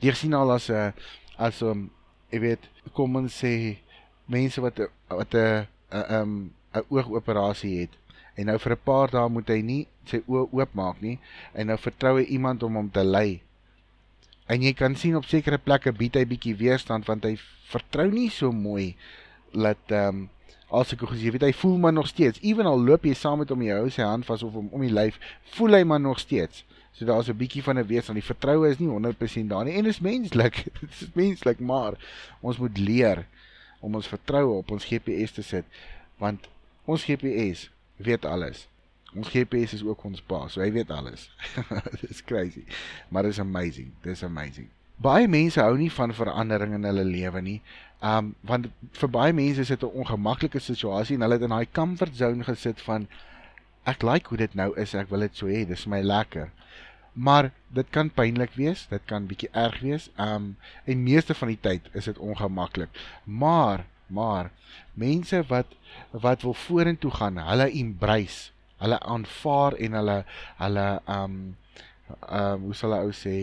Jy 0.00 0.12
sien 0.12 0.34
al 0.34 0.52
as 0.52 0.70
'n 0.70 0.92
as 1.38 1.62
'n 1.62 1.70
um, 1.70 1.90
jy 2.30 2.40
weet, 2.40 2.62
kom 2.92 3.16
ons 3.16 3.42
sê 3.42 3.78
mense 4.26 4.60
wat 4.60 4.80
wat 5.08 5.34
'n 5.34 5.66
'n 5.90 6.14
um, 6.14 6.52
'n 6.74 6.84
oogoperasie 6.88 7.80
het 7.80 7.94
en 8.36 8.46
nou 8.46 8.58
vir 8.58 8.72
'n 8.72 8.84
paar 8.84 9.10
dae 9.10 9.28
moet 9.28 9.48
hy 9.48 9.60
nie 9.62 9.86
sy 10.04 10.22
oë 10.26 10.48
oopmaak 10.52 11.00
nie 11.02 11.18
en 11.54 11.66
nou 11.66 11.78
vertrou 11.78 12.18
hy 12.18 12.24
iemand 12.24 12.62
om 12.62 12.74
hom 12.74 12.90
te 12.90 13.04
lei. 13.04 13.40
En 14.46 14.62
jy 14.62 14.72
kan 14.72 14.96
sien 14.96 15.16
op 15.16 15.24
sekere 15.24 15.58
plekke 15.58 15.92
bied 15.92 16.14
hy 16.14 16.24
bietjie 16.24 16.56
weerstand 16.56 17.06
want 17.06 17.24
hy 17.24 17.36
vertrou 17.70 18.10
nie 18.10 18.30
so 18.30 18.52
mooi 18.52 18.96
dat 19.52 19.78
ehm 19.90 20.08
um, 20.08 20.28
as 20.70 20.92
ek 20.94 21.02
gesê, 21.10 21.32
weet 21.34 21.42
hy 21.48 21.52
voel 21.52 21.78
maar 21.82 21.92
nog 21.92 22.08
steeds, 22.10 22.40
ewen 22.46 22.66
al 22.66 22.80
loop 22.80 23.04
jy 23.04 23.14
saam 23.18 23.40
met 23.42 23.50
hom 23.50 23.62
jy 23.62 23.74
hou 23.74 23.90
sy 23.90 24.06
hand 24.06 24.26
vas 24.28 24.42
of 24.46 24.54
hom 24.54 24.68
om 24.74 24.84
die 24.84 24.92
lyf, 24.92 25.18
voel 25.56 25.78
hy 25.78 25.82
maar 25.84 26.00
nog 26.00 26.20
steeds. 26.22 26.64
So 26.94 27.06
daar's 27.06 27.28
'n 27.28 27.36
bietjie 27.36 27.62
van 27.62 27.78
'n 27.78 27.86
wees 27.86 28.08
aan 28.08 28.18
die 28.18 28.30
vertroue 28.30 28.68
is 28.68 28.78
nie 28.78 28.88
100% 28.88 29.48
daar 29.48 29.64
nie 29.64 29.74
en 29.74 29.84
dit 29.84 29.92
is 29.92 30.00
menslik. 30.00 30.64
Dit 30.80 30.90
is 31.00 31.08
menslik, 31.14 31.58
maar 31.58 31.94
ons 32.40 32.58
moet 32.58 32.78
leer 32.78 33.26
om 33.80 33.94
ons 33.94 34.06
vertroue 34.06 34.58
op 34.58 34.70
ons 34.70 34.84
GPS 34.84 35.32
te 35.32 35.42
sit 35.42 35.64
want 36.18 36.48
ons 36.84 37.04
GPS 37.04 37.70
weet 37.96 38.24
alles. 38.24 38.68
Ons 39.14 39.28
GPS 39.28 39.72
is 39.72 39.82
ook 39.82 40.04
ons 40.04 40.20
pa, 40.20 40.46
so 40.48 40.60
hy 40.60 40.70
weet 40.72 40.90
alles. 40.90 41.30
Dit 42.00 42.10
is 42.10 42.24
crazy. 42.24 42.64
Maar 43.08 43.22
dit 43.22 43.32
is 43.32 43.40
amazing. 43.40 43.90
Dit 44.02 44.12
is 44.12 44.22
amazing. 44.22 44.68
Baie 44.96 45.28
mense 45.28 45.60
hou 45.60 45.76
nie 45.78 45.90
van 45.90 46.14
verandering 46.14 46.74
in 46.76 46.84
hulle 46.84 47.04
lewe 47.04 47.40
nie. 47.40 47.62
Um 48.00 48.34
want 48.48 48.70
vir 48.96 49.10
baie 49.12 49.32
mense 49.36 49.60
is 49.60 49.68
dit 49.68 49.82
'n 49.82 49.96
ongemaklike 50.02 50.58
situasie 50.58 51.16
en 51.16 51.22
hulle 51.26 51.36
het 51.36 51.42
in 51.42 51.52
daai 51.52 51.68
comfort 51.72 52.16
zone 52.16 52.44
gesit 52.44 52.80
van 52.80 53.08
ek 53.84 54.02
like 54.02 54.28
hoe 54.28 54.38
dit 54.38 54.54
nou 54.54 54.72
is, 54.76 54.94
ek 54.94 55.10
wil 55.10 55.20
dit 55.20 55.36
so 55.36 55.46
hê, 55.46 55.66
dis 55.68 55.86
my 55.86 56.00
lekker. 56.00 56.50
Maar 57.12 57.50
dit 57.68 57.90
kan 57.90 58.10
pynlik 58.10 58.54
wees, 58.54 58.86
dit 58.90 59.02
kan 59.04 59.26
bietjie 59.26 59.50
erg 59.52 59.80
wees. 59.80 60.10
Um 60.16 60.56
en 60.84 61.02
meeste 61.02 61.34
van 61.34 61.48
die 61.48 61.60
tyd 61.60 61.88
is 61.92 62.04
dit 62.04 62.18
ongemaklik. 62.18 62.88
Maar 63.24 63.84
maar 64.06 64.50
mense 64.94 65.42
wat 65.48 65.66
wat 66.10 66.42
wil 66.42 66.54
vorentoe 66.54 67.10
gaan, 67.10 67.36
hulle 67.36 67.70
embrace, 67.70 68.50
hulle 68.78 68.98
aanvaar 69.00 69.76
en 69.78 69.92
hulle 69.92 70.24
hulle 70.56 70.86
um 71.06 71.36
um 72.28 72.62
hoe 72.62 72.74
sal 72.74 72.96
ek 72.96 73.06
ou 73.10 73.12
sê 73.14 73.36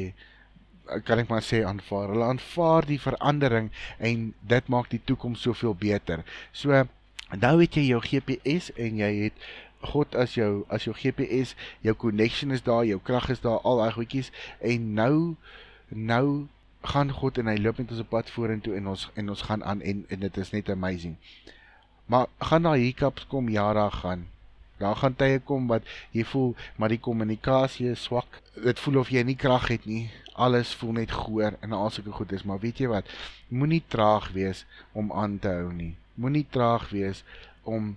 kan 1.08 1.22
ek 1.22 1.30
maar 1.32 1.46
sê 1.46 1.64
aanvaar. 1.66 2.12
Hulle 2.14 2.28
aanvaar 2.32 2.88
die 2.88 3.00
verandering 3.02 3.72
en 3.98 4.34
dit 4.42 4.68
maak 4.72 4.90
die 4.94 5.02
toekoms 5.04 5.42
soveel 5.46 5.76
beter. 5.76 6.24
So 6.52 6.84
nou 7.36 7.56
het 7.62 7.76
jy 7.76 7.88
jou 7.90 8.02
GPS 8.04 8.72
en 8.76 9.02
jy 9.04 9.14
het 9.28 9.48
God 9.88 10.16
as 10.18 10.34
jou 10.34 10.66
as 10.74 10.88
jou 10.88 10.94
GPS, 10.98 11.54
jou 11.86 11.94
connection 11.96 12.52
is 12.52 12.64
daar, 12.66 12.86
jou 12.86 13.00
krag 13.04 13.30
is 13.30 13.44
daar, 13.44 13.60
al 13.62 13.84
daai 13.84 13.94
goedjies 13.94 14.32
en 14.60 14.94
nou 14.98 15.36
nou 15.90 16.48
gaan 16.88 17.12
God 17.12 17.38
en 17.38 17.50
hy 17.52 17.58
loop 17.60 17.80
met 17.82 17.92
ons 17.92 18.08
pad 18.10 18.30
vorentoe 18.32 18.76
en 18.78 18.90
ons 18.94 19.08
en 19.20 19.30
ons 19.34 19.46
gaan 19.50 19.64
aan 19.64 19.82
en 19.82 20.06
en 20.10 20.26
dit 20.26 20.42
is 20.44 20.52
net 20.56 20.70
amazing. 20.74 21.18
Maar 22.08 22.28
gaan 22.40 22.64
daar 22.64 22.80
hiccups 22.80 23.28
kom, 23.28 23.50
ja, 23.50 23.74
daar 23.74 23.92
gaan. 23.92 24.28
Daar 24.78 24.96
gaan 24.96 25.16
tye 25.16 25.40
kom 25.40 25.68
wat 25.68 25.84
jy 26.12 26.24
voel 26.24 26.56
maar 26.76 26.90
die 26.90 27.02
kommunikasie 27.02 27.92
is 27.92 28.04
swak. 28.04 28.42
Dit 28.64 28.80
voel 28.80 28.98
of 28.98 29.10
jy 29.10 29.24
nie 29.24 29.36
krag 29.36 29.68
het 29.68 29.86
nie 29.86 30.10
alles 30.38 30.74
voel 30.78 30.92
net 31.02 31.12
goor 31.12 31.56
en 31.66 31.72
al 31.74 31.90
sulke 31.90 32.14
goed 32.14 32.32
is, 32.32 32.44
maar 32.46 32.62
weet 32.62 32.82
jy 32.82 32.90
wat? 32.92 33.10
Moenie 33.50 33.82
traag 33.90 34.30
wees 34.36 34.66
om 34.94 35.10
aan 35.12 35.40
te 35.42 35.50
hou 35.50 35.72
nie. 35.74 35.96
Moenie 36.22 36.46
traag 36.54 36.90
wees 36.94 37.24
om 37.64 37.96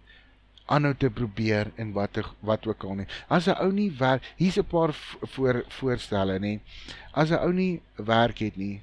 aanhou 0.70 0.94
te 0.94 1.10
probeer 1.10 1.72
en 1.82 1.92
wat 1.92 2.20
wat 2.46 2.66
ook 2.66 2.84
al 2.86 3.00
nie. 3.02 3.08
As 3.28 3.48
'n 3.48 3.58
ou 3.60 3.72
nie 3.72 3.90
werk, 3.98 4.22
hier's 4.36 4.58
'n 4.58 4.64
paar 4.64 4.94
voor 5.34 5.64
voorstelle 5.68 6.38
nê. 6.38 6.60
As 7.12 7.30
'n 7.30 7.42
ou 7.44 7.52
nie 7.52 7.82
werk 7.96 8.38
het 8.38 8.56
nie, 8.56 8.80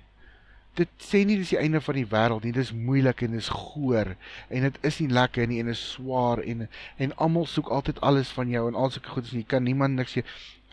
dit 0.78 0.90
sê 1.02 1.24
nie 1.26 1.38
dis 1.40 1.54
die 1.54 1.60
einde 1.60 1.82
van 1.82 1.98
die 1.98 2.08
wêreld 2.12 2.46
nie. 2.46 2.54
Dis 2.56 2.74
moeilik 2.74 3.24
en 3.26 3.34
dis 3.38 3.50
goor 3.54 4.14
en 4.54 4.68
dit 4.68 4.78
is 4.90 5.00
nie 5.02 5.10
lekker 5.18 5.50
nie 5.50 5.60
en 5.64 5.72
is 5.74 5.82
swaar 5.94 6.44
en 6.44 6.68
en 7.04 7.16
almal 7.26 7.48
soek 7.50 7.72
altyd 7.80 8.02
alles 8.10 8.34
van 8.38 8.52
jou 8.54 8.68
en 8.70 8.78
al 8.78 8.94
sulke 8.94 9.16
goed 9.16 9.30
is 9.30 9.36
nie. 9.38 9.46
Kan 9.56 9.66
niemand 9.68 9.98
niks 9.98 10.18
sê. 10.18 10.24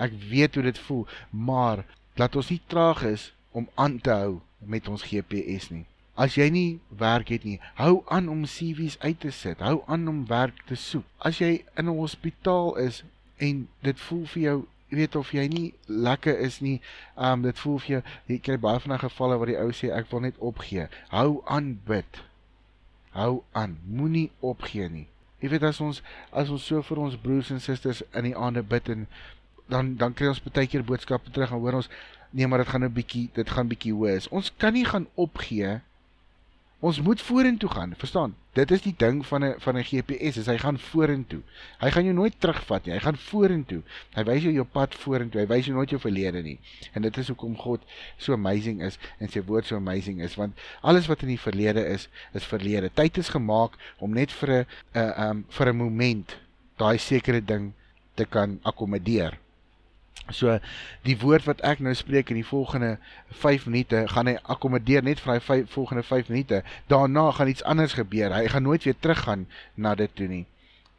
Ek 0.03 0.13
weet 0.31 0.59
hoe 0.59 0.67
dit 0.67 0.79
voel, 0.89 1.07
maar 1.31 1.85
laat 2.21 2.37
ons 2.37 2.51
nie 2.51 2.61
traag 2.67 3.05
is 3.09 3.33
om 3.53 3.69
aan 3.81 4.01
te 4.03 4.11
hou 4.11 4.41
met 4.59 4.89
ons 4.91 5.07
GPS 5.11 5.71
nie. 5.71 5.85
As 6.15 6.37
jy 6.39 6.47
nie 6.55 6.69
werk 6.99 7.31
het 7.35 7.47
nie, 7.47 7.59
hou 7.79 8.03
aan 8.15 8.29
om 8.31 8.45
CV's 8.47 8.99
uit 9.03 9.19
te 9.23 9.33
sit. 9.35 9.63
Hou 9.63 9.81
aan 9.91 10.07
om 10.11 10.21
werk 10.31 10.61
te 10.69 10.77
soek. 10.79 11.07
As 11.19 11.41
jy 11.43 11.65
in 11.79 11.89
'n 11.91 11.99
hospitaal 11.99 12.77
is 12.79 13.03
en 13.39 13.69
dit 13.83 14.01
voel 14.01 14.27
vir 14.27 14.43
jou, 14.43 14.59
jy 14.95 15.01
weet 15.03 15.17
of 15.19 15.33
jy 15.35 15.47
nie 15.51 15.65
lekker 15.91 16.39
is 16.47 16.61
nie, 16.63 16.79
um 17.19 17.43
dit 17.43 17.59
voel 17.59 17.81
vir 17.83 17.95
jou, 17.97 18.03
jy 18.31 18.39
kry 18.47 18.57
baie 18.63 18.81
van 18.85 18.95
daai 18.95 19.03
gevalle 19.03 19.39
waar 19.41 19.51
die 19.51 19.59
ou 19.59 19.73
sê 19.75 19.91
ek 19.91 20.07
wil 20.13 20.23
net 20.23 20.39
opgee. 20.39 20.87
Hou 21.11 21.43
aan 21.51 21.75
bid. 21.89 22.23
Hou 23.15 23.43
aan. 23.53 23.79
Moenie 23.87 24.31
opgee 24.43 24.89
nie. 24.91 25.07
Jy 25.43 25.51
weet 25.53 25.67
as 25.67 25.81
ons 25.83 26.01
as 26.33 26.51
ons 26.55 26.63
so 26.63 26.83
vir 26.87 27.01
ons 27.03 27.17
broers 27.21 27.51
en 27.53 27.61
susters 27.61 28.05
in 28.15 28.31
die 28.31 28.37
aande 28.39 28.63
bid 28.63 28.89
en 28.95 29.09
dan 29.69 29.95
dan 30.01 30.15
kry 30.15 30.31
ons 30.31 30.43
baie 30.45 30.69
keer 30.71 30.87
boodskappe 30.87 31.33
terug 31.35 31.53
en 31.53 31.61
hoor 31.61 31.81
ons 31.83 31.91
nee 32.33 32.47
maar 32.47 32.63
dit 32.63 32.71
gaan 32.71 32.85
'n 32.85 32.95
bietjie 32.95 33.27
dit 33.35 33.51
gaan 33.51 33.69
bietjie 33.69 33.93
hoes. 33.93 34.29
Ons 34.29 34.53
kan 34.57 34.73
nie 34.73 34.85
gaan 34.85 35.07
opgee. 35.15 35.81
Ons 36.85 36.99
moet 37.01 37.21
vorentoe 37.25 37.69
gaan, 37.73 37.95
verstaan? 37.97 38.35
Dit 38.53 38.71
is 38.71 38.83
die 38.85 38.95
ding 39.01 39.23
van 39.27 39.45
'n 39.45 39.55
van 39.59 39.77
'n 39.77 39.85
GPS, 39.89 40.37
is 40.37 40.47
hy 40.47 40.57
gaan 40.59 40.79
vorentoe. 40.79 41.41
Hy 41.81 41.91
gaan 41.91 42.05
jou 42.05 42.15
nooit 42.15 42.35
terugvat 42.39 42.85
nie. 42.85 42.93
Hy 42.93 43.01
gaan 43.01 43.17
vorentoe. 43.17 43.83
Hy 44.15 44.25
wys 44.25 44.43
jou 44.43 44.53
jou 44.53 44.65
pad 44.65 44.95
vorentoe. 44.95 45.41
Hy 45.41 45.47
wys 45.47 45.65
jou 45.67 45.77
nooit 45.77 45.91
jou 45.91 46.01
verlede 46.01 46.43
nie. 46.43 46.59
En 46.93 47.03
dit 47.03 47.17
is 47.17 47.29
hoekom 47.29 47.57
God 47.57 47.81
so 48.17 48.33
amazing 48.33 48.83
is 48.83 48.99
en 49.19 49.29
sy 49.29 49.43
woord 49.43 49.67
so 49.67 49.77
amazing 49.77 50.21
is, 50.21 50.35
want 50.35 50.59
alles 50.81 51.07
wat 51.07 51.23
in 51.23 51.29
die 51.29 51.41
verlede 51.41 51.87
is, 51.87 52.09
is 52.35 52.45
verlede. 52.45 52.91
Tyd 52.95 53.19
is 53.19 53.29
gemaak 53.29 53.73
om 53.99 54.13
net 54.13 54.33
vir 54.33 54.49
'n 54.49 54.67
'n 54.95 55.31
um 55.31 55.45
vir 55.49 55.69
'n 55.69 55.77
moment 55.77 56.37
daai 56.77 56.99
sekere 56.99 57.41
ding 57.41 57.73
te 58.15 58.25
kan 58.25 58.61
akkommodeer. 58.63 59.39
So 60.33 60.59
die 61.05 61.17
woord 61.21 61.45
wat 61.45 61.61
ek 61.61 61.83
nou 61.85 61.93
spreek 61.95 62.31
in 62.33 62.41
die 62.41 62.47
volgende 62.47 62.97
5 63.43 63.67
minute 63.67 64.07
gaan 64.09 64.31
hy 64.31 64.39
akkommodeer 64.43 65.05
net 65.05 65.21
vir 65.21 65.35
hy 65.37 65.61
volgende 65.69 66.03
5 66.03 66.29
minute. 66.33 66.63
Daarna 66.89 67.31
gaan 67.31 67.49
iets 67.49 67.63
anders 67.63 67.93
gebeur. 67.93 68.33
Hy 68.33 68.49
gaan 68.49 68.63
nooit 68.63 68.85
weer 68.85 68.97
teruggaan 68.99 69.47
na 69.75 69.95
dit 69.95 70.11
toe 70.17 70.29
nie. 70.29 70.45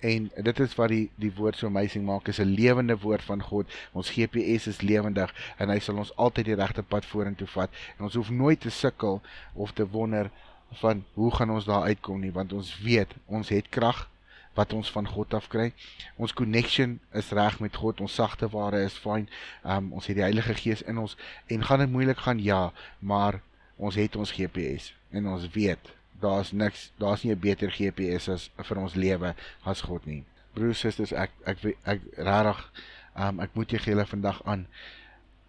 En 0.06 0.30
dit 0.44 0.60
is 0.60 0.76
wat 0.76 0.90
die 0.94 1.10
die 1.18 1.34
woord 1.34 1.58
so 1.58 1.68
amazing 1.68 2.06
maak. 2.06 2.28
Is 2.28 2.40
'n 2.40 2.54
lewende 2.54 2.98
woord 2.98 3.24
van 3.24 3.42
God. 3.42 3.66
Ons 3.92 4.10
GPS 4.10 4.68
is 4.68 4.82
lewendig 4.82 5.34
en 5.58 5.70
hy 5.70 5.80
sal 5.80 5.98
ons 5.98 6.16
altyd 6.16 6.46
die 6.46 6.56
regte 6.56 6.84
pad 6.84 7.06
vorentoe 7.06 7.48
vat. 7.48 7.70
En 7.98 8.04
ons 8.06 8.14
hoef 8.14 8.30
nooit 8.30 8.60
te 8.60 8.70
sukkel 8.70 9.22
of 9.54 9.72
te 9.72 9.88
wonder 9.90 10.30
van 10.72 11.04
hoe 11.14 11.36
gaan 11.36 11.50
ons 11.50 11.66
daar 11.66 11.82
uitkom 11.82 12.20
nie 12.20 12.32
want 12.32 12.54
ons 12.54 12.80
weet 12.82 13.14
ons 13.26 13.50
het 13.50 13.70
krag 13.70 14.10
wat 14.56 14.74
ons 14.74 14.92
van 14.92 15.08
God 15.08 15.34
af 15.34 15.48
kry. 15.52 15.72
Ons 16.16 16.34
connection 16.34 17.00
is 17.14 17.32
reg 17.36 17.60
met 17.60 17.76
God. 17.76 18.00
Ons 18.02 18.16
sagte 18.16 18.50
ware 18.54 18.82
is 18.88 18.96
fyn. 19.04 19.28
Um 19.64 19.92
ons 19.96 20.08
het 20.08 20.18
die 20.20 20.26
Heilige 20.26 20.56
Gees 20.58 20.84
in 20.88 21.00
ons 21.02 21.18
en 21.52 21.68
gaan 21.68 21.84
dit 21.84 21.92
moeilik 21.92 22.24
gaan? 22.24 22.40
Ja, 22.40 22.72
maar 23.00 23.42
ons 23.76 24.00
het 24.00 24.16
ons 24.16 24.32
GPS 24.32 24.94
en 25.12 25.28
ons 25.28 25.48
weet 25.52 25.92
daar's 26.24 26.52
niks, 26.52 26.92
daar's 26.98 27.24
nie 27.24 27.34
'n 27.36 27.40
beter 27.40 27.72
GPS 27.72 28.30
as 28.30 28.50
vir 28.56 28.78
ons 28.78 28.96
lewe 28.96 29.36
as 29.64 29.82
God 29.82 30.06
nie. 30.06 30.24
Broers 30.54 30.80
susters, 30.80 31.12
ek 31.12 31.32
ek 31.46 31.66
ek, 31.66 31.78
ek 31.84 32.02
regtig 32.18 32.72
um 33.16 33.40
ek 33.40 33.50
moet 33.54 33.70
julle 33.70 34.06
vandag 34.06 34.42
aan 34.46 34.68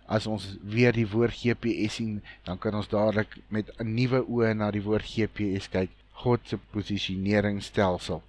as 0.06 0.26
ons 0.26 0.56
weer 0.62 0.92
die 0.92 1.08
woord 1.10 1.34
GPS 1.34 1.94
sien, 1.94 2.22
dan 2.44 2.58
kan 2.58 2.74
ons 2.74 2.88
dadelik 2.88 3.38
met 3.48 3.70
'n 3.78 3.94
nuwe 3.94 4.22
oë 4.26 4.54
na 4.54 4.70
die 4.70 4.82
woord 4.82 5.04
GPS 5.04 5.68
kyk. 5.68 5.90
God 6.12 6.40
se 6.44 6.58
posisioneringsstelsel 6.72 8.22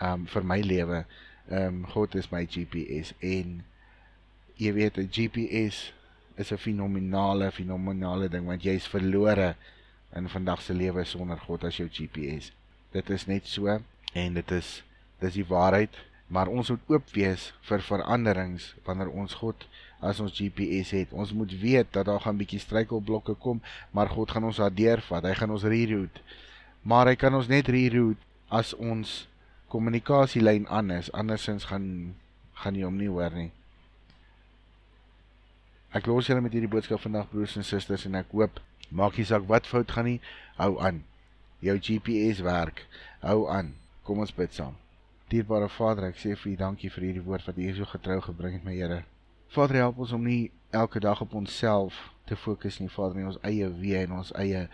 um 0.00 0.26
vir 0.26 0.44
my 0.44 0.60
lewe. 0.60 1.04
Um 1.50 1.84
God 1.92 2.14
is 2.14 2.30
my 2.32 2.44
GPS 2.46 3.12
en 3.20 3.62
jy 4.56 4.72
weet 4.72 4.98
'n 4.98 5.10
GPS 5.10 5.92
is 6.36 6.52
'n 6.52 6.58
fenominale 6.58 7.50
fenominale 7.50 8.28
ding 8.28 8.46
want 8.46 8.62
jy's 8.62 8.86
verlore 8.86 9.54
in 10.14 10.28
vandag 10.28 10.62
se 10.62 10.74
lewe 10.74 11.04
sonder 11.04 11.38
God 11.38 11.64
as 11.64 11.76
jou 11.76 11.88
GPS. 11.88 12.52
Dit 12.92 13.10
is 13.10 13.26
net 13.26 13.46
so 13.46 13.80
en 14.12 14.34
dit 14.34 14.50
is 14.50 14.82
dis 15.20 15.34
die 15.34 15.46
waarheid, 15.46 15.94
maar 16.26 16.48
ons 16.48 16.70
moet 16.70 16.80
oop 16.86 17.12
wees 17.14 17.52
vir 17.68 17.80
veranderings 17.80 18.74
wanneer 18.84 19.08
ons 19.08 19.34
God 19.34 19.66
as 20.02 20.20
ons 20.20 20.34
GPS 20.34 20.90
het. 20.90 21.12
Ons 21.12 21.32
moet 21.32 21.52
weet 21.60 21.92
dat 21.94 22.06
daar 22.06 22.20
gaan 22.20 22.36
bietjie 22.36 22.60
struikelblokke 22.60 23.34
kom, 23.34 23.62
maar 23.90 24.10
God 24.10 24.30
gaan 24.30 24.44
ons 24.44 24.58
daar 24.58 24.74
deurvat. 24.74 25.24
Hy 25.24 25.34
gaan 25.38 25.54
ons 25.54 25.62
reroute. 25.64 26.20
Maar 26.82 27.12
hy 27.12 27.16
kan 27.16 27.34
ons 27.34 27.48
net 27.48 27.70
reroute 27.70 28.20
as 28.50 28.74
ons 28.74 29.22
kommunikasielyn 29.72 30.68
aan 30.68 30.92
is. 30.94 31.08
Andersins 31.12 31.70
gaan 31.70 32.14
gaan 32.62 32.76
jy 32.78 32.84
hom 32.86 33.00
nie 33.00 33.10
hoor 33.10 33.32
nie. 33.34 33.50
Ek 35.96 36.06
los 36.06 36.28
julle 36.28 36.44
met 36.44 36.52
hierdie 36.54 36.70
boodskap 36.70 37.00
vandag 37.02 37.30
broers 37.32 37.56
en 37.58 37.66
susters 37.66 38.04
en 38.08 38.20
ek 38.20 38.30
hoop 38.36 38.60
Maak 38.92 39.16
nie 39.16 39.24
saak 39.24 39.46
wat 39.48 39.64
fout 39.66 39.92
gaan 39.96 40.04
nie, 40.04 40.18
hou 40.58 40.76
aan. 40.84 41.00
Jou 41.64 41.78
GPS 41.80 42.42
werk. 42.44 42.84
Hou 43.24 43.46
aan. 43.48 43.72
Kom 44.04 44.20
ons 44.20 44.34
bid 44.36 44.52
saam. 44.52 44.74
Dierbare 45.32 45.70
Vader, 45.72 46.10
ek 46.10 46.18
sê 46.20 46.34
vir 46.36 46.52
U 46.52 46.56
dankie 46.60 46.90
vir 46.92 47.06
hierdie 47.08 47.24
woord 47.24 47.46
wat 47.48 47.56
U 47.56 47.68
so 47.78 47.88
getrou 47.88 48.18
gebring 48.26 48.58
het, 48.58 48.66
my 48.66 48.74
Here. 48.76 48.98
Vader, 49.54 49.80
help 49.86 50.02
ons 50.04 50.12
om 50.12 50.26
nie 50.26 50.50
elke 50.76 51.00
dag 51.00 51.22
op 51.24 51.32
onsself 51.38 52.10
te 52.28 52.36
fokus 52.36 52.80
nie, 52.82 52.90
Vader, 52.92 53.16
nie 53.16 53.30
ons 53.30 53.40
eie 53.48 53.70
wee 53.80 54.02
en 54.02 54.18
ons 54.18 54.34
eie 54.42 54.66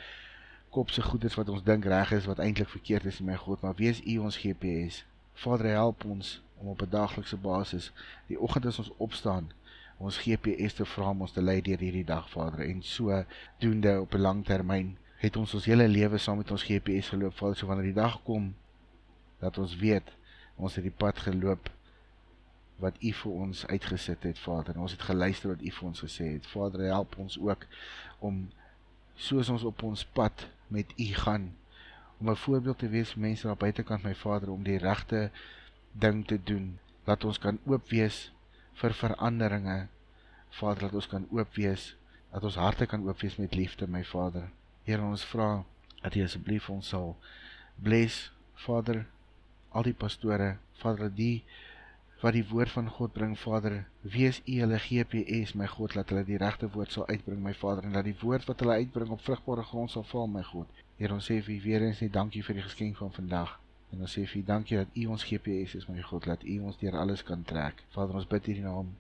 kopse 0.71 1.03
goedes 1.03 1.35
wat 1.35 1.49
ons 1.49 1.63
dink 1.63 1.85
reg 1.85 2.13
is 2.13 2.27
wat 2.27 2.39
eintlik 2.39 2.69
verkeerd 2.69 3.05
is, 3.05 3.21
my 3.21 3.37
God, 3.37 3.61
maar 3.61 3.75
wees 3.79 4.03
U 4.05 4.19
ons 4.19 4.37
GPS. 4.37 5.05
Vader, 5.35 5.67
help 5.67 6.05
ons 6.05 6.41
om 6.59 6.69
op 6.69 6.83
'n 6.83 6.91
daaglikse 6.91 7.37
basis 7.37 7.93
die 8.27 8.41
oggend 8.41 8.67
as 8.67 8.79
ons 8.79 8.93
opstaan 8.97 9.53
ons 9.99 10.19
GPS 10.19 10.75
te 10.75 10.85
vra 10.85 11.11
om 11.11 11.21
ons 11.21 11.33
te 11.33 11.43
lei 11.43 11.61
deur 11.61 11.79
hierdie 11.79 12.05
dag, 12.05 12.31
Vader, 12.31 12.61
en 12.61 12.83
so 12.83 13.25
doende 13.59 14.01
op 14.01 14.15
'n 14.15 14.21
lang 14.21 14.45
termyn 14.45 14.97
het 15.19 15.37
ons 15.37 15.55
ons 15.55 15.65
hele 15.65 15.89
lewe 15.89 16.19
saam 16.19 16.37
met 16.37 16.51
ons 16.51 16.63
GPS 16.63 17.09
geloop, 17.09 17.35
Vader, 17.35 17.57
so 17.57 17.67
wanneer 17.67 17.91
die 17.91 18.01
dag 18.01 18.23
kom 18.23 18.55
dat 19.41 19.59
ons 19.59 19.77
weet 19.77 20.17
ons 20.57 20.75
het 20.75 20.85
die 20.85 20.95
pad 20.95 21.19
geloop 21.19 21.71
wat 22.83 22.95
U 23.03 23.13
vir 23.13 23.33
ons 23.33 23.67
uitgesit 23.67 24.23
het, 24.23 24.39
Vader. 24.39 24.75
En 24.75 24.81
ons 24.87 24.93
het 24.95 25.03
geluister 25.03 25.51
wat 25.51 25.63
U 25.63 25.71
vir 25.71 25.89
ons 25.89 26.03
gesê 26.05 26.33
het. 26.37 26.47
Vader, 26.47 26.85
help 26.87 27.17
ons 27.19 27.39
ook 27.39 27.67
om 28.19 28.49
soos 29.19 29.51
ons 29.51 29.65
op 29.67 29.83
ons 29.83 30.05
pad 30.15 30.47
met 30.71 30.93
U 30.95 31.09
gaan 31.25 31.49
om 32.19 32.31
'n 32.31 32.37
voorbeeld 32.37 32.79
te 32.79 32.89
wees 32.89 33.13
vir 33.13 33.21
mense 33.21 33.47
daar 33.47 33.57
buitekant, 33.57 34.03
my 34.03 34.15
Vader, 34.15 34.51
om 34.51 34.63
die 34.63 34.79
regte 34.79 35.31
ding 35.93 36.27
te 36.27 36.43
doen. 36.43 36.79
Laat 37.05 37.25
ons 37.25 37.39
kan 37.39 37.59
oop 37.65 37.89
wees 37.89 38.33
vir 38.73 38.93
veranderinge. 38.95 39.89
Vader, 40.51 40.81
dat 40.83 40.95
ons 40.95 41.09
kan 41.09 41.27
oop 41.31 41.55
wees, 41.55 41.97
dat 42.33 42.45
ons 42.45 42.55
harte 42.55 42.87
kan 42.87 43.07
oop 43.07 43.21
wees 43.21 43.37
met 43.37 43.55
liefde, 43.55 43.87
my 43.87 44.05
Vader. 44.05 44.51
Here, 44.85 45.03
ons 45.03 45.25
vra 45.25 45.65
dat 46.03 46.15
U 46.15 46.23
asseblief 46.23 46.71
ons 46.71 46.89
sal 46.89 47.17
bless, 47.77 48.33
Vader, 48.55 49.07
al 49.71 49.83
die 49.83 49.95
pastore, 49.95 50.57
Vader, 50.73 51.15
die 51.15 51.45
wat 52.21 52.35
die 52.35 52.47
woord 52.49 52.71
van 52.75 52.89
God 52.91 53.13
bring, 53.13 53.37
Vader, 53.39 53.77
wees 54.03 54.41
U 54.45 54.57
hulle 54.61 54.79
GPS, 54.83 55.55
my 55.55 55.69
God, 55.71 55.95
dat 55.95 56.11
hulle 56.11 56.25
die 56.27 56.41
regte 56.41 56.67
woord 56.75 56.93
sal 56.93 57.07
uitbring, 57.07 57.39
my 57.43 57.55
Vader, 57.55 57.87
en 57.87 57.95
dat 57.95 58.09
die 58.09 58.17
woord 58.23 58.49
wat 58.51 58.65
hulle 58.65 58.79
uitbring 58.83 59.13
op 59.15 59.23
vrugbare 59.23 59.63
grond 59.69 59.93
sal 59.95 60.07
val, 60.11 60.27
my 60.27 60.43
God. 60.51 60.83
Here, 60.99 61.15
ons 61.15 61.31
sê 61.31 61.39
vir 61.39 61.55
U 61.55 61.61
weer 61.67 61.87
eens 61.87 62.03
net 62.03 62.13
dankie 62.17 62.43
vir 62.43 62.59
die 62.59 62.67
geskenk 62.67 62.99
van 62.99 63.15
vandag. 63.15 63.55
En 63.95 64.03
ons 64.03 64.19
sê 64.19 64.27
vir 64.27 64.43
U 64.43 64.45
dankie 64.51 64.81
dat 64.81 64.99
U 64.99 65.07
ons 65.15 65.29
GPS 65.31 65.79
is, 65.79 65.87
my 65.93 66.03
God, 66.11 66.27
dat 66.33 66.43
U 66.43 66.59
ons 66.71 66.83
deur 66.83 66.99
alles 66.99 67.23
kan 67.23 67.47
trek. 67.47 67.85
Vader, 67.95 68.19
ons 68.19 68.29
bid 68.35 68.51
hierdie 68.51 68.67
naam, 68.67 68.91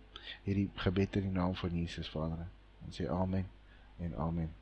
hierdie 0.46 0.68
gebed 0.84 1.18
in 1.18 1.28
die 1.32 1.36
naam 1.40 1.58
van 1.58 1.74
Jesus, 1.82 2.14
Vader. 2.14 2.46
Ons 2.86 3.02
sê 3.02 3.10
amen 3.10 3.50
en 3.98 4.14
amen. 4.28 4.58